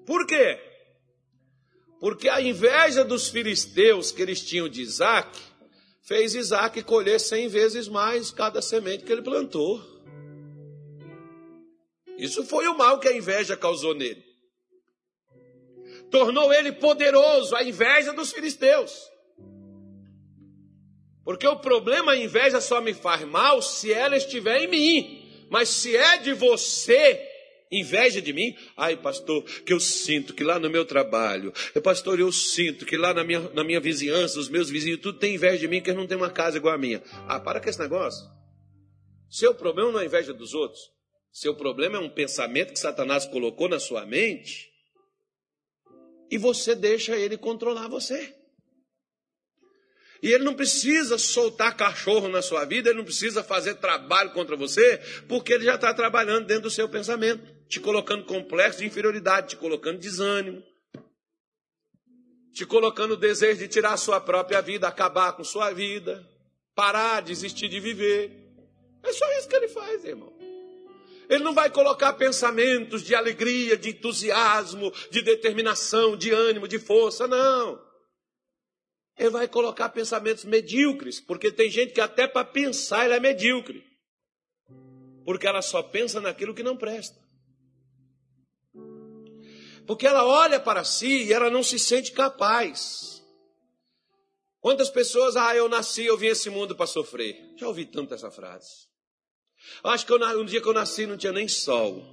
Por 0.06 0.26
quê? 0.26 0.60
Porque 2.00 2.30
a 2.30 2.42
inveja 2.42 3.04
dos 3.04 3.30
filisteus 3.30 4.12
que 4.12 4.22
eles 4.22 4.42
tinham 4.42 4.70
de 4.70 4.82
Isaac, 4.82 5.38
fez 6.04 6.36
Isaac 6.36 6.82
colher 6.84 7.20
cem 7.20 7.50
vezes 7.50 7.90
mais 7.90 8.32
cada 8.32 8.62
semente 8.62 9.04
que 9.04 9.12
ele 9.12 9.22
plantou. 9.22 9.82
Isso 12.18 12.46
foi 12.46 12.68
o 12.68 12.78
mal 12.78 13.00
que 13.00 13.10
a 13.10 13.16
inveja 13.16 13.58
causou 13.58 13.94
nele 13.94 14.27
tornou 16.12 16.54
ele 16.54 16.72
poderoso, 16.72 17.56
a 17.56 17.64
inveja 17.64 18.14
dos 18.14 18.32
filisteus. 18.32 19.10
Porque 21.24 21.46
o 21.46 21.58
problema, 21.58 22.14
a 22.14 22.18
inveja 22.18 22.62
só 22.62 22.80
me 22.80 22.94
faz 22.94 23.24
mal 23.26 23.62
se 23.62 23.92
ela 23.92 24.16
estiver 24.16 24.64
em 24.64 24.68
mim. 24.68 25.48
Mas 25.50 25.70
se 25.70 25.96
é 25.96 26.18
de 26.18 26.34
você, 26.34 27.22
inveja 27.72 28.22
de 28.22 28.32
mim, 28.32 28.56
ai 28.78 28.96
pastor, 28.96 29.44
que 29.44 29.74
eu 29.74 29.80
sinto 29.80 30.34
que 30.34 30.44
lá 30.44 30.58
no 30.58 30.70
meu 30.70 30.86
trabalho, 30.86 31.54
pastor, 31.84 32.20
eu 32.20 32.32
sinto 32.32 32.86
que 32.86 32.96
lá 32.96 33.14
na 33.14 33.24
minha, 33.24 33.42
na 33.54 33.64
minha 33.64 33.80
vizinhança, 33.80 34.40
os 34.40 34.48
meus 34.48 34.70
vizinhos, 34.70 35.02
tudo 35.02 35.20
tem 35.20 35.36
inveja 35.36 35.58
de 35.58 35.68
mim, 35.68 35.82
que 35.82 35.90
eles 35.90 36.00
não 36.00 36.08
tem 36.08 36.18
uma 36.18 36.30
casa 36.30 36.58
igual 36.58 36.74
a 36.74 36.78
minha. 36.78 37.04
Ah, 37.28 37.40
para 37.40 37.60
com 37.60 37.70
esse 37.70 37.80
negócio. 37.80 38.26
Seu 39.30 39.54
problema 39.54 39.92
não 39.92 40.00
é 40.00 40.06
inveja 40.06 40.34
dos 40.34 40.54
outros. 40.54 40.82
Seu 41.32 41.54
problema 41.54 41.98
é 41.98 42.00
um 42.00 42.10
pensamento 42.10 42.72
que 42.72 42.80
Satanás 42.80 43.26
colocou 43.26 43.68
na 43.68 43.80
sua 43.80 44.06
mente 44.06 44.67
e 46.30 46.38
você 46.38 46.76
deixa 46.76 47.16
ele 47.16 47.38
controlar 47.38 47.88
você. 47.88 48.36
E 50.22 50.32
ele 50.32 50.44
não 50.44 50.56
precisa 50.56 51.18
soltar 51.18 51.76
cachorro 51.78 52.28
na 52.28 52.42
sua 52.42 52.66
vida, 52.66 52.90
ele 52.90 52.98
não 52.98 53.06
precisa 53.06 53.44
fazer 53.44 53.76
trabalho 53.76 54.32
contra 54.32 54.56
você, 54.56 54.98
porque 55.28 55.54
ele 55.54 55.66
já 55.66 55.76
está 55.76 55.94
trabalhando 55.94 56.48
dentro 56.48 56.64
do 56.64 56.72
seu 56.72 56.90
pensamento, 56.90 57.44
te 57.68 57.80
colocando 57.80 58.26
complexo 58.26 58.80
de 58.80 58.86
inferioridade, 58.86 59.50
te 59.50 59.58
colocando 59.58 60.00
desânimo, 60.00 60.64
te 62.54 62.66
colocando 62.66 63.12
o 63.12 63.18
desejo 63.18 63.60
de 63.60 63.68
tirar 63.68 63.94
a 63.94 63.98
sua 63.98 64.20
própria 64.20 64.62
vida, 64.62 64.88
acabar 64.88 65.34
com 65.34 65.44
sua 65.44 65.72
vida, 65.72 66.28
parar, 66.74 67.22
desistir 67.22 67.70
de 67.70 67.80
viver. 67.80 68.32
É 69.04 69.14
só 69.14 69.32
isso 69.38 69.48
que 69.48 69.56
ele 69.56 69.68
faz, 69.68 70.04
irmão. 70.04 70.37
Ele 71.30 71.44
não 71.44 71.54
vai 71.54 71.70
colocar 71.70 72.14
pensamentos 72.14 73.04
de 73.04 73.14
alegria, 73.14 73.78
de 73.78 73.90
entusiasmo, 73.90 74.92
de 75.12 75.22
determinação, 75.22 76.16
de 76.16 76.32
ânimo, 76.32 76.68
de 76.68 76.80
força, 76.80 77.28
não. 77.28 77.86
Ele 79.18 79.32
vai 79.32 79.48
colocar 79.48 79.90
pensamentos 79.90 80.46
medíocres, 80.46 81.20
porque 81.20 81.52
tem 81.52 81.70
gente 81.70 81.92
que 81.92 82.02
até 82.02 82.28
para 82.28 82.46
pensar 82.46 83.06
ela 83.06 83.16
é 83.16 83.20
medíocre. 83.20 83.84
Porque 85.26 85.48
ela 85.48 85.62
só 85.62 85.84
pensa 85.84 86.22
naquilo 86.22 86.54
que 86.54 86.64
não 86.64 86.78
presta. 86.78 87.18
Porque 89.86 90.06
ela 90.06 90.26
olha 90.26 90.60
para 90.60 90.84
si 90.84 91.24
e 91.24 91.34
ela 91.34 91.50
não 91.50 91.64
se 91.64 91.80
sente 91.80 92.12
capaz. 92.12 93.24
Quantas 94.60 94.90
pessoas, 94.90 95.36
ah, 95.36 95.56
eu 95.56 95.68
nasci, 95.68 96.06
eu 96.06 96.18
vim 96.18 96.28
esse 96.28 96.50
mundo 96.50 96.76
para 96.76 96.86
sofrer. 96.86 97.54
Já 97.58 97.68
ouvi 97.68 97.86
tanto 97.86 98.14
essa 98.14 98.30
frase. 98.30 98.88
Acho 99.84 100.06
que 100.06 100.12
eu, 100.12 100.40
um 100.40 100.46
dia 100.46 100.62
que 100.62 100.68
eu 100.68 100.74
nasci 100.74 101.06
não 101.06 101.18
tinha 101.18 101.32
nem 101.32 101.48
sol. 101.48 102.04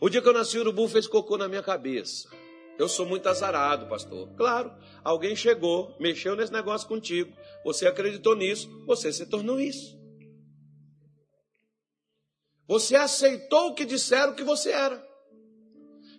O 0.00 0.08
dia 0.08 0.20
que 0.20 0.28
eu 0.28 0.32
nasci, 0.32 0.58
o 0.58 0.60
urubu 0.60 0.88
fez 0.88 1.06
cocô 1.06 1.36
na 1.36 1.48
minha 1.48 1.62
cabeça. 1.62 2.28
Eu 2.78 2.88
sou 2.88 3.06
muito 3.06 3.28
azarado, 3.28 3.86
pastor. 3.86 4.28
Claro, 4.36 4.72
alguém 5.02 5.36
chegou, 5.36 5.94
mexeu 6.00 6.34
nesse 6.34 6.52
negócio 6.52 6.88
contigo. 6.88 7.32
Você 7.64 7.86
acreditou 7.86 8.34
nisso, 8.34 8.68
você 8.84 9.12
se 9.12 9.26
tornou 9.26 9.60
isso. 9.60 9.96
Você 12.66 12.96
aceitou 12.96 13.68
o 13.68 13.74
que 13.74 13.84
disseram 13.84 14.34
que 14.34 14.42
você 14.42 14.70
era. 14.70 15.06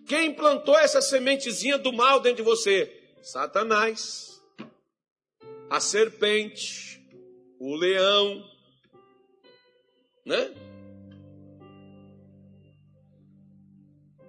Quem 0.06 0.28
implantou 0.28 0.78
essa 0.78 1.02
sementezinha 1.02 1.76
do 1.76 1.92
mal 1.92 2.20
dentro 2.20 2.38
de 2.38 2.42
você? 2.42 2.92
Satanás, 3.22 4.40
a 5.68 5.80
serpente, 5.80 7.04
o 7.58 7.74
leão, 7.74 8.48
né? 10.24 10.54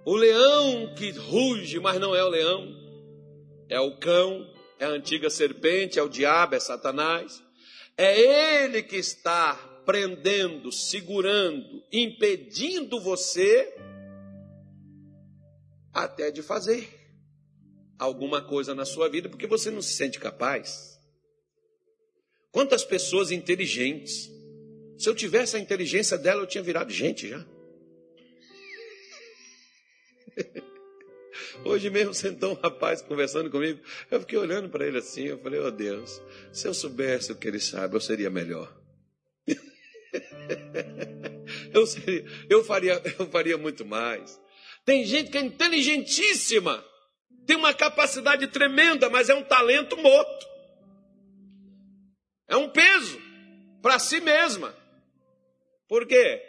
O 0.08 0.16
leão 0.16 0.94
que 0.94 1.10
ruge, 1.10 1.78
mas 1.78 2.00
não 2.00 2.16
é 2.16 2.24
o 2.24 2.30
leão, 2.30 2.74
é 3.68 3.78
o 3.78 3.98
cão, 3.98 4.50
é 4.78 4.86
a 4.86 4.88
antiga 4.88 5.28
serpente, 5.28 5.98
é 5.98 6.02
o 6.02 6.08
diabo, 6.08 6.54
é 6.54 6.60
Satanás. 6.60 7.42
É 7.94 8.64
ele 8.64 8.82
que 8.82 8.96
está 8.96 9.54
prendendo, 9.84 10.72
segurando, 10.72 11.84
impedindo 11.92 12.98
você 12.98 13.70
até 15.92 16.30
de 16.30 16.40
fazer. 16.40 16.88
alguma 17.98 18.40
coisa 18.40 18.74
na 18.74 18.86
sua 18.86 19.10
vida 19.10 19.28
porque 19.28 19.46
você 19.46 19.70
não 19.70 19.82
se 19.82 19.92
sente 19.92 20.18
capaz. 20.18 20.98
Quantas 22.50 22.82
pessoas 22.82 23.30
inteligentes. 23.30 24.30
Se 24.96 25.06
eu 25.06 25.14
tivesse 25.14 25.54
a 25.54 25.60
inteligência 25.60 26.16
dela, 26.16 26.40
eu 26.40 26.46
tinha 26.46 26.64
virado 26.64 26.90
gente 26.90 27.28
já. 27.28 27.57
Hoje 31.64 31.90
mesmo 31.90 32.14
sentou 32.14 32.52
um 32.52 32.60
rapaz 32.60 33.02
conversando 33.02 33.50
comigo. 33.50 33.80
Eu 34.10 34.20
fiquei 34.20 34.38
olhando 34.38 34.68
para 34.68 34.86
ele 34.86 34.98
assim. 34.98 35.24
Eu 35.24 35.38
falei: 35.38 35.60
Oh 35.60 35.70
Deus, 35.70 36.22
se 36.52 36.66
eu 36.66 36.74
soubesse 36.74 37.32
o 37.32 37.36
que 37.36 37.48
ele 37.48 37.60
sabe, 37.60 37.96
eu 37.96 38.00
seria 38.00 38.30
melhor. 38.30 38.74
eu, 41.72 41.86
seria, 41.86 42.24
eu, 42.48 42.64
faria, 42.64 43.02
eu 43.18 43.26
faria 43.28 43.58
muito 43.58 43.84
mais. 43.84 44.40
Tem 44.84 45.04
gente 45.04 45.30
que 45.30 45.38
é 45.38 45.42
inteligentíssima, 45.42 46.84
tem 47.46 47.56
uma 47.56 47.74
capacidade 47.74 48.46
tremenda, 48.48 49.10
mas 49.10 49.28
é 49.28 49.34
um 49.34 49.44
talento 49.44 49.96
morto. 49.96 50.46
É 52.48 52.56
um 52.56 52.70
peso 52.70 53.20
para 53.82 53.98
si 53.98 54.20
mesma. 54.20 54.74
Por 55.86 56.06
quê? 56.06 56.42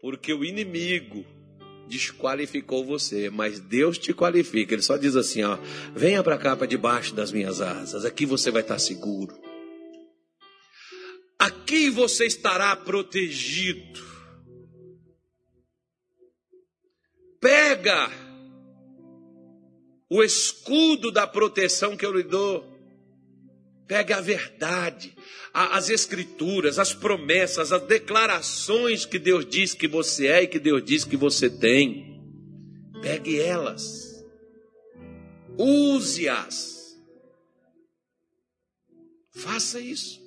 Porque 0.00 0.32
o 0.32 0.44
inimigo 0.44 1.24
desqualificou 1.88 2.84
você, 2.84 3.30
mas 3.30 3.60
Deus 3.60 3.98
te 3.98 4.12
qualifica. 4.12 4.74
Ele 4.74 4.82
só 4.82 4.96
diz 4.96 5.16
assim, 5.16 5.42
ó: 5.42 5.58
"Venha 5.94 6.22
para 6.22 6.38
cá 6.38 6.56
para 6.56 6.66
debaixo 6.66 7.14
das 7.14 7.32
minhas 7.32 7.60
asas. 7.60 8.04
Aqui 8.04 8.26
você 8.26 8.50
vai 8.50 8.62
estar 8.62 8.78
seguro. 8.78 9.34
Aqui 11.38 11.90
você 11.90 12.26
estará 12.26 12.74
protegido." 12.76 14.04
Pega 17.40 18.10
o 20.10 20.22
escudo 20.22 21.10
da 21.10 21.26
proteção 21.26 21.96
que 21.96 22.04
eu 22.04 22.12
lhe 22.12 22.22
dou. 22.22 22.75
Pega 23.86 24.16
a 24.16 24.20
verdade, 24.20 25.16
as 25.52 25.90
escrituras, 25.90 26.78
as 26.78 26.92
promessas, 26.92 27.70
as 27.70 27.82
declarações 27.82 29.06
que 29.06 29.18
Deus 29.18 29.46
diz 29.46 29.74
que 29.74 29.86
você 29.86 30.26
é 30.26 30.42
e 30.42 30.48
que 30.48 30.58
Deus 30.58 30.84
diz 30.84 31.04
que 31.04 31.16
você 31.16 31.48
tem. 31.48 32.20
Pegue 33.00 33.40
elas. 33.40 34.24
Use-as. 35.56 36.98
Faça 39.30 39.78
isso. 39.78 40.20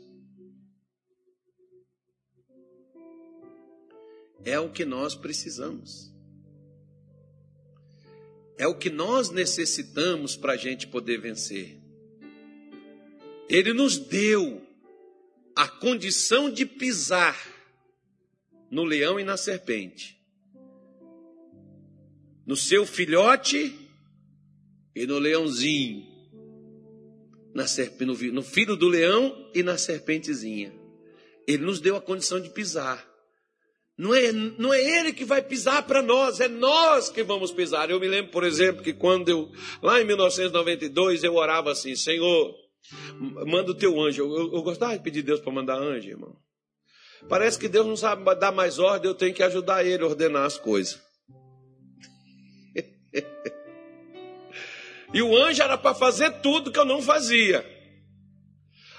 É 4.46 4.58
o 4.58 4.72
que 4.72 4.86
nós 4.86 5.16
precisamos. 5.16 6.14
É 8.58 8.68
o 8.68 8.78
que 8.78 8.90
nós 8.90 9.30
necessitamos 9.30 10.36
para 10.36 10.54
a 10.54 10.58
gente 10.58 10.88
poder 10.88 11.20
vencer. 11.20 11.79
Ele 13.50 13.74
nos 13.74 13.98
deu 13.98 14.62
a 15.56 15.68
condição 15.68 16.52
de 16.52 16.66
pisar 16.66 17.36
no 18.70 18.84
leão 18.84 19.20
e 19.20 19.24
na 19.24 19.36
serpente, 19.36 20.18
no 22.46 22.56
seu 22.56 22.86
filhote 22.86 23.76
e 24.96 25.08
no 25.08 25.18
leãozinho, 25.18 26.08
na 27.54 27.66
serp... 27.66 28.02
no 28.02 28.44
filho 28.44 28.76
do 28.76 28.88
leão 28.88 29.50
e 29.56 29.64
na 29.64 29.78
serpentezinha. 29.78 30.72
Ele 31.48 31.64
nos 31.64 31.80
deu 31.80 31.96
a 31.96 32.02
condição 32.02 32.40
de 32.40 32.50
pisar. 32.50 33.10
Não 33.98 34.14
é, 34.16 34.32
não 34.32 34.74
é 34.74 34.82
ele 34.82 35.12
que 35.12 35.26
vai 35.26 35.42
pisar 35.42 35.86
para 35.86 36.02
nós, 36.02 36.40
é 36.40 36.48
nós 36.48 37.10
que 37.10 37.24
vamos 37.24 37.52
pisar. 37.52 37.90
Eu 37.90 38.00
me 38.00 38.08
lembro, 38.08 38.32
por 38.32 38.46
exemplo, 38.46 38.84
que 38.84 38.94
quando 38.94 39.28
eu, 39.28 39.52
lá 39.82 40.00
em 40.00 40.06
1992, 40.06 41.24
eu 41.24 41.34
orava 41.36 41.72
assim: 41.72 41.96
Senhor, 41.96 42.56
Manda 43.20 43.72
o 43.72 43.76
teu 43.76 44.00
anjo. 44.00 44.24
Eu, 44.24 44.54
eu 44.54 44.62
gostava 44.62 44.98
de 44.98 45.04
pedir 45.04 45.22
Deus 45.22 45.40
para 45.40 45.52
mandar 45.52 45.78
anjo, 45.78 46.10
irmão. 46.10 46.36
Parece 47.28 47.60
que 47.60 47.68
Deus 47.68 47.86
não 47.86 47.98
sabe 47.98 48.24
dar 48.36 48.52
mais 48.52 48.80
ordem, 48.80 49.10
eu 49.10 49.16
tenho 49.16 49.34
que 49.34 49.44
ajudar 49.44 49.86
ele 49.86 50.04
a 50.04 50.08
ordenar 50.08 50.46
as 50.46 50.58
coisas. 50.58 51.02
e 55.14 55.22
o 55.22 55.36
anjo 55.36 55.62
era 55.62 55.78
para 55.78 55.94
fazer 55.94 56.42
tudo 56.42 56.72
que 56.72 56.80
eu 56.80 56.86
não 56.86 57.02
fazia. 57.02 57.66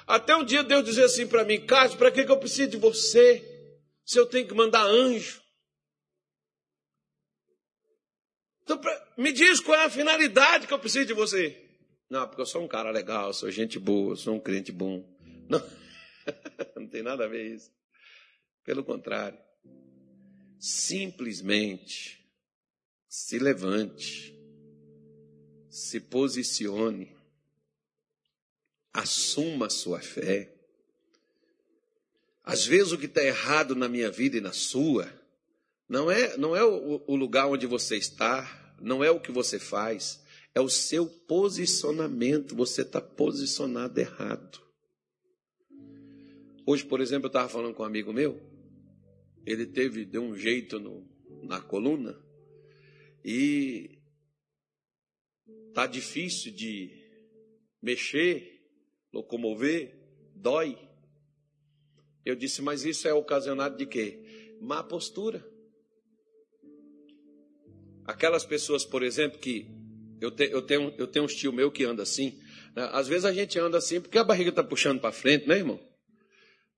Até 0.06 0.36
um 0.36 0.44
dia 0.44 0.62
Deus 0.62 0.84
dizia 0.84 1.06
assim 1.06 1.26
para 1.26 1.44
mim: 1.44 1.64
Carlos, 1.64 1.94
para 1.94 2.10
que, 2.10 2.24
que 2.24 2.30
eu 2.30 2.38
preciso 2.38 2.70
de 2.70 2.76
você? 2.76 3.46
Se 4.04 4.18
eu 4.18 4.26
tenho 4.26 4.46
que 4.46 4.54
mandar 4.54 4.84
anjo. 4.84 5.40
Então, 8.62 8.76
pra, 8.76 9.14
me 9.16 9.32
diz 9.32 9.60
qual 9.60 9.80
é 9.80 9.84
a 9.84 9.90
finalidade 9.90 10.66
que 10.66 10.74
eu 10.74 10.78
preciso 10.78 11.06
de 11.06 11.14
você. 11.14 11.69
Não, 12.10 12.26
porque 12.26 12.42
eu 12.42 12.46
sou 12.46 12.64
um 12.64 12.68
cara 12.68 12.90
legal, 12.90 13.32
sou 13.32 13.48
gente 13.52 13.78
boa, 13.78 14.16
sou 14.16 14.34
um 14.34 14.40
crente 14.40 14.72
bom. 14.72 15.08
Não, 15.48 15.64
não 16.74 16.88
tem 16.88 17.04
nada 17.04 17.24
a 17.24 17.28
ver 17.28 17.54
isso. 17.54 17.70
Pelo 18.64 18.82
contrário. 18.82 19.38
Simplesmente 20.58 22.20
se 23.08 23.38
levante, 23.38 24.36
se 25.68 26.00
posicione, 26.00 27.16
assuma 28.92 29.70
sua 29.70 30.00
fé. 30.00 30.52
Às 32.42 32.66
vezes 32.66 32.92
o 32.92 32.98
que 32.98 33.06
está 33.06 33.22
errado 33.22 33.76
na 33.76 33.88
minha 33.88 34.10
vida 34.10 34.36
e 34.36 34.40
na 34.40 34.52
sua 34.52 35.08
não 35.88 36.10
é, 36.10 36.36
não 36.36 36.56
é 36.56 36.64
o, 36.64 37.02
o 37.06 37.14
lugar 37.14 37.46
onde 37.46 37.66
você 37.66 37.96
está, 37.96 38.74
não 38.80 39.02
é 39.02 39.10
o 39.10 39.20
que 39.20 39.30
você 39.30 39.58
faz, 39.58 40.20
é 40.54 40.60
o 40.60 40.68
seu 40.68 41.06
posicionamento. 41.06 42.54
Você 42.54 42.82
está 42.82 43.00
posicionado 43.00 43.98
errado. 43.98 44.60
Hoje, 46.66 46.84
por 46.84 47.00
exemplo, 47.00 47.26
eu 47.26 47.30
estava 47.30 47.48
falando 47.48 47.74
com 47.74 47.82
um 47.82 47.86
amigo 47.86 48.12
meu. 48.12 48.40
Ele 49.46 49.66
teve, 49.66 50.04
deu 50.04 50.22
um 50.22 50.36
jeito 50.36 50.78
no, 50.78 51.08
na 51.42 51.60
coluna. 51.60 52.16
E 53.24 53.98
tá 55.74 55.86
difícil 55.86 56.52
de 56.52 56.90
mexer, 57.82 58.60
locomover, 59.12 59.98
dói. 60.34 60.78
Eu 62.24 62.36
disse, 62.36 62.60
mas 62.60 62.84
isso 62.84 63.08
é 63.08 63.14
ocasionado 63.14 63.76
de 63.76 63.86
quê? 63.86 64.56
Má 64.60 64.82
postura. 64.82 65.44
Aquelas 68.04 68.44
pessoas, 68.44 68.84
por 68.84 69.02
exemplo, 69.02 69.38
que 69.38 69.79
eu, 70.20 70.30
te, 70.30 70.50
eu, 70.50 70.62
tenho, 70.62 70.94
eu 70.98 71.06
tenho 71.06 71.24
um 71.24 71.28
tio 71.28 71.52
meu 71.52 71.70
que 71.70 71.84
anda 71.84 72.02
assim. 72.02 72.38
Né? 72.74 72.88
Às 72.92 73.08
vezes 73.08 73.24
a 73.24 73.32
gente 73.32 73.58
anda 73.58 73.78
assim 73.78 74.00
porque 74.00 74.18
a 74.18 74.24
barriga 74.24 74.50
está 74.50 74.62
puxando 74.62 75.00
para 75.00 75.12
frente, 75.12 75.48
né, 75.48 75.56
irmão? 75.56 75.80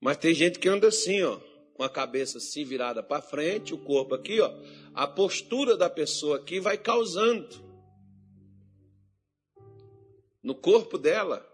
Mas 0.00 0.16
tem 0.16 0.34
gente 0.34 0.58
que 0.58 0.68
anda 0.68 0.88
assim, 0.88 1.22
ó, 1.22 1.38
com 1.74 1.82
a 1.82 1.90
cabeça 1.90 2.38
assim 2.38 2.64
virada 2.64 3.02
para 3.02 3.22
frente, 3.22 3.74
o 3.74 3.78
corpo 3.78 4.14
aqui, 4.14 4.40
ó. 4.40 4.52
A 4.94 5.06
postura 5.06 5.76
da 5.76 5.88
pessoa 5.88 6.36
aqui 6.36 6.60
vai 6.60 6.76
causando 6.76 7.72
no 10.42 10.54
corpo 10.54 10.98
dela 10.98 11.46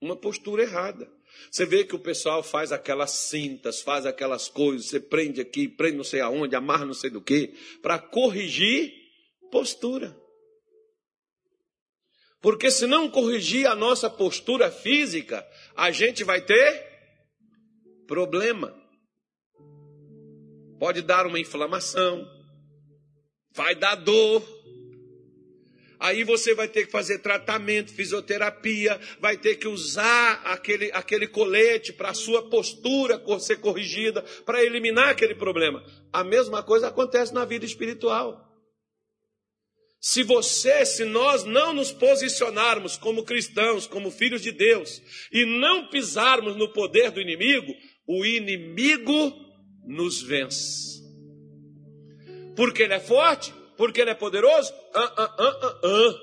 uma 0.00 0.16
postura 0.16 0.62
errada. 0.62 1.10
Você 1.50 1.64
vê 1.64 1.84
que 1.84 1.94
o 1.94 1.98
pessoal 1.98 2.42
faz 2.42 2.72
aquelas 2.72 3.10
cintas, 3.10 3.80
faz 3.80 4.04
aquelas 4.04 4.48
coisas, 4.48 4.86
você 4.86 4.98
prende 4.98 5.40
aqui, 5.40 5.68
prende 5.68 5.96
não 5.96 6.04
sei 6.04 6.20
aonde, 6.20 6.56
amarra 6.56 6.84
não 6.84 6.94
sei 6.94 7.10
do 7.10 7.20
que, 7.20 7.54
para 7.80 7.98
corrigir 7.98 8.92
postura. 9.50 10.16
Porque 12.40 12.70
se 12.70 12.86
não 12.86 13.10
corrigir 13.10 13.66
a 13.66 13.74
nossa 13.74 14.08
postura 14.08 14.70
física, 14.70 15.46
a 15.76 15.90
gente 15.90 16.24
vai 16.24 16.40
ter 16.40 16.88
problema. 18.06 18.74
Pode 20.78 21.02
dar 21.02 21.26
uma 21.26 21.38
inflamação, 21.38 22.26
vai 23.52 23.74
dar 23.74 23.94
dor. 23.94 24.42
Aí 25.98 26.24
você 26.24 26.54
vai 26.54 26.66
ter 26.66 26.86
que 26.86 26.90
fazer 26.90 27.18
tratamento, 27.18 27.92
fisioterapia, 27.92 28.98
vai 29.20 29.36
ter 29.36 29.56
que 29.56 29.68
usar 29.68 30.40
aquele, 30.46 30.90
aquele 30.92 31.26
colete 31.26 31.92
para 31.92 32.08
a 32.08 32.14
sua 32.14 32.48
postura 32.48 33.22
ser 33.38 33.56
corrigida, 33.56 34.22
para 34.46 34.64
eliminar 34.64 35.10
aquele 35.10 35.34
problema. 35.34 35.84
A 36.10 36.24
mesma 36.24 36.62
coisa 36.62 36.88
acontece 36.88 37.34
na 37.34 37.44
vida 37.44 37.66
espiritual. 37.66 38.49
Se 40.00 40.22
você, 40.22 40.86
se 40.86 41.04
nós 41.04 41.44
não 41.44 41.74
nos 41.74 41.92
posicionarmos 41.92 42.96
como 42.96 43.22
cristãos, 43.22 43.86
como 43.86 44.10
filhos 44.10 44.40
de 44.40 44.50
Deus, 44.50 45.02
e 45.30 45.44
não 45.44 45.88
pisarmos 45.88 46.56
no 46.56 46.72
poder 46.72 47.10
do 47.10 47.20
inimigo, 47.20 47.70
o 48.06 48.24
inimigo 48.24 49.32
nos 49.86 50.22
vence. 50.22 51.00
Porque 52.56 52.82
ele 52.82 52.94
é 52.94 53.00
forte? 53.00 53.52
Porque 53.76 54.00
ele 54.00 54.10
é 54.10 54.14
poderoso? 54.14 54.72
Ah, 54.94 55.12
ah, 55.16 55.34
ah, 55.38 55.58
ah, 55.62 55.80
ah. 55.84 56.20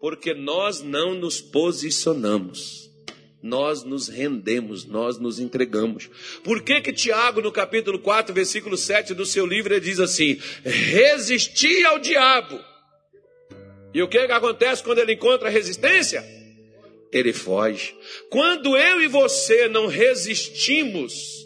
Porque 0.00 0.34
nós 0.34 0.82
não 0.82 1.14
nos 1.14 1.40
posicionamos 1.40 2.89
nós 3.42 3.84
nos 3.84 4.08
rendemos, 4.08 4.84
nós 4.84 5.18
nos 5.18 5.40
entregamos. 5.40 6.10
Por 6.44 6.62
que 6.62 6.80
que 6.80 6.92
Tiago, 6.92 7.40
no 7.40 7.50
capítulo 7.50 7.98
4, 7.98 8.34
versículo 8.34 8.76
7 8.76 9.14
do 9.14 9.24
seu 9.24 9.46
livro, 9.46 9.72
ele 9.72 9.80
diz 9.80 9.98
assim: 9.98 10.38
resisti 10.62 11.84
ao 11.84 11.98
diabo 11.98 12.60
E 13.94 14.02
o 14.02 14.08
que, 14.08 14.26
que 14.26 14.32
acontece 14.32 14.82
quando 14.82 14.98
ele 14.98 15.14
encontra 15.14 15.48
resistência? 15.48 16.22
Ele 17.12 17.32
foge. 17.32 17.96
Quando 18.30 18.76
eu 18.76 19.02
e 19.02 19.08
você 19.08 19.68
não 19.68 19.86
resistimos, 19.86 21.40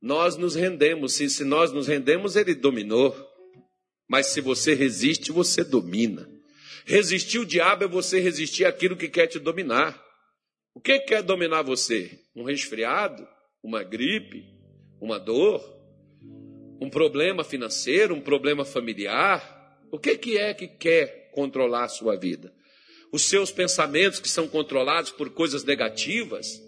nós 0.00 0.36
nos 0.36 0.54
rendemos. 0.54 1.14
Se, 1.14 1.28
se 1.28 1.44
nós 1.44 1.72
nos 1.72 1.88
rendemos, 1.88 2.36
ele 2.36 2.54
dominou. 2.54 3.16
Mas 4.08 4.26
se 4.26 4.40
você 4.40 4.74
resiste, 4.74 5.32
você 5.32 5.64
domina. 5.64 6.28
Resistir 6.84 7.40
o 7.40 7.46
diabo 7.46 7.84
é 7.84 7.88
você 7.88 8.20
resistir 8.20 8.64
aquilo 8.64 8.96
que 8.96 9.08
quer 9.08 9.26
te 9.26 9.40
dominar. 9.40 10.05
O 10.76 10.80
que 10.80 11.00
quer 11.00 11.22
dominar 11.22 11.62
você? 11.62 12.20
Um 12.36 12.42
resfriado? 12.44 13.26
Uma 13.62 13.82
gripe? 13.82 14.44
Uma 15.00 15.18
dor? 15.18 15.64
Um 16.78 16.90
problema 16.90 17.42
financeiro? 17.42 18.14
Um 18.14 18.20
problema 18.20 18.62
familiar? 18.62 19.80
O 19.90 19.98
que, 19.98 20.18
que 20.18 20.36
é 20.36 20.52
que 20.52 20.68
quer 20.68 21.30
controlar 21.32 21.84
a 21.84 21.88
sua 21.88 22.14
vida? 22.14 22.52
Os 23.10 23.22
seus 23.22 23.50
pensamentos 23.50 24.20
que 24.20 24.28
são 24.28 24.46
controlados 24.46 25.10
por 25.10 25.30
coisas 25.30 25.64
negativas? 25.64 26.62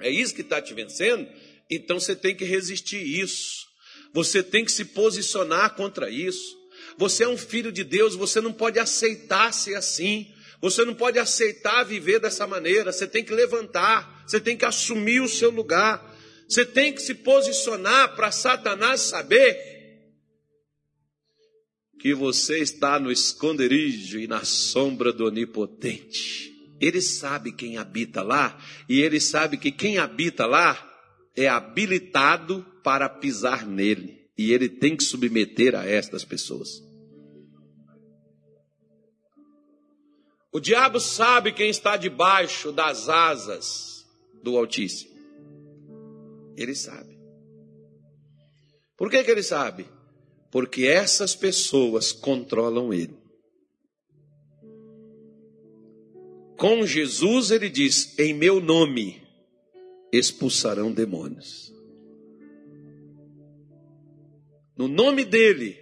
É 0.00 0.08
isso 0.08 0.34
que 0.34 0.40
está 0.40 0.62
te 0.62 0.72
vencendo? 0.72 1.28
Então 1.70 2.00
você 2.00 2.16
tem 2.16 2.34
que 2.34 2.46
resistir 2.46 3.02
isso. 3.06 3.66
Você 4.14 4.42
tem 4.42 4.64
que 4.64 4.72
se 4.72 4.86
posicionar 4.86 5.76
contra 5.76 6.08
isso. 6.08 6.56
Você 6.96 7.24
é 7.24 7.28
um 7.28 7.36
filho 7.36 7.70
de 7.70 7.84
Deus, 7.84 8.14
você 8.14 8.40
não 8.40 8.54
pode 8.54 8.78
aceitar 8.78 9.52
ser 9.52 9.74
assim. 9.74 10.32
Você 10.64 10.82
não 10.82 10.94
pode 10.94 11.18
aceitar 11.18 11.84
viver 11.84 12.18
dessa 12.18 12.46
maneira. 12.46 12.90
Você 12.90 13.06
tem 13.06 13.22
que 13.22 13.34
levantar, 13.34 14.24
você 14.26 14.40
tem 14.40 14.56
que 14.56 14.64
assumir 14.64 15.20
o 15.20 15.28
seu 15.28 15.50
lugar. 15.50 16.02
Você 16.48 16.64
tem 16.64 16.90
que 16.90 17.02
se 17.02 17.16
posicionar 17.16 18.16
para 18.16 18.32
Satanás 18.32 19.02
saber 19.02 19.58
que 22.00 22.14
você 22.14 22.60
está 22.60 22.98
no 22.98 23.12
esconderijo 23.12 24.18
e 24.18 24.26
na 24.26 24.42
sombra 24.42 25.12
do 25.12 25.26
Onipotente. 25.26 26.50
Ele 26.80 27.02
sabe 27.02 27.52
quem 27.52 27.76
habita 27.76 28.22
lá 28.22 28.58
e 28.88 29.02
ele 29.02 29.20
sabe 29.20 29.58
que 29.58 29.70
quem 29.70 29.98
habita 29.98 30.46
lá 30.46 30.82
é 31.36 31.46
habilitado 31.46 32.64
para 32.82 33.06
pisar 33.06 33.66
nele 33.66 34.30
e 34.34 34.50
ele 34.50 34.70
tem 34.70 34.96
que 34.96 35.04
submeter 35.04 35.74
a 35.74 35.86
estas 35.86 36.24
pessoas. 36.24 36.83
O 40.54 40.60
diabo 40.60 41.00
sabe 41.00 41.52
quem 41.52 41.68
está 41.68 41.96
debaixo 41.98 42.72
das 42.72 43.08
asas 43.10 44.06
do 44.42 44.56
Altíssimo. 44.56 45.12
Ele 46.56 46.74
sabe. 46.74 47.18
Por 48.96 49.10
que, 49.10 49.22
que 49.22 49.30
ele 49.30 49.42
sabe? 49.42 49.86
porque 50.54 50.86
essas 50.86 51.34
pessoas 51.34 52.12
controlam 52.12 52.94
ele. 52.94 53.18
Com 56.56 56.86
Jesus 56.86 57.50
ele 57.50 57.68
diz: 57.68 58.16
Em 58.16 58.32
meu 58.32 58.60
nome 58.60 59.20
expulsarão 60.12 60.92
demônios. 60.92 61.74
No 64.76 64.86
nome 64.86 65.24
dele, 65.24 65.76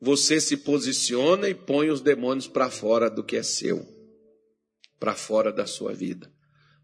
você 0.00 0.40
se 0.40 0.58
posiciona 0.58 1.48
e 1.48 1.54
põe 1.56 1.90
os 1.90 2.00
demônios 2.00 2.46
para 2.46 2.70
fora 2.70 3.10
do 3.10 3.24
que 3.24 3.34
é 3.34 3.42
seu, 3.42 3.84
para 5.02 5.16
fora 5.16 5.52
da 5.52 5.66
sua 5.66 5.92
vida. 5.92 6.32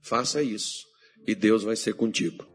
Faça 0.03 0.43
isso 0.43 0.85
e 1.25 1.37
Deus 1.37 1.63
vai 1.63 1.77
ser 1.77 1.95
contigo. 1.95 2.49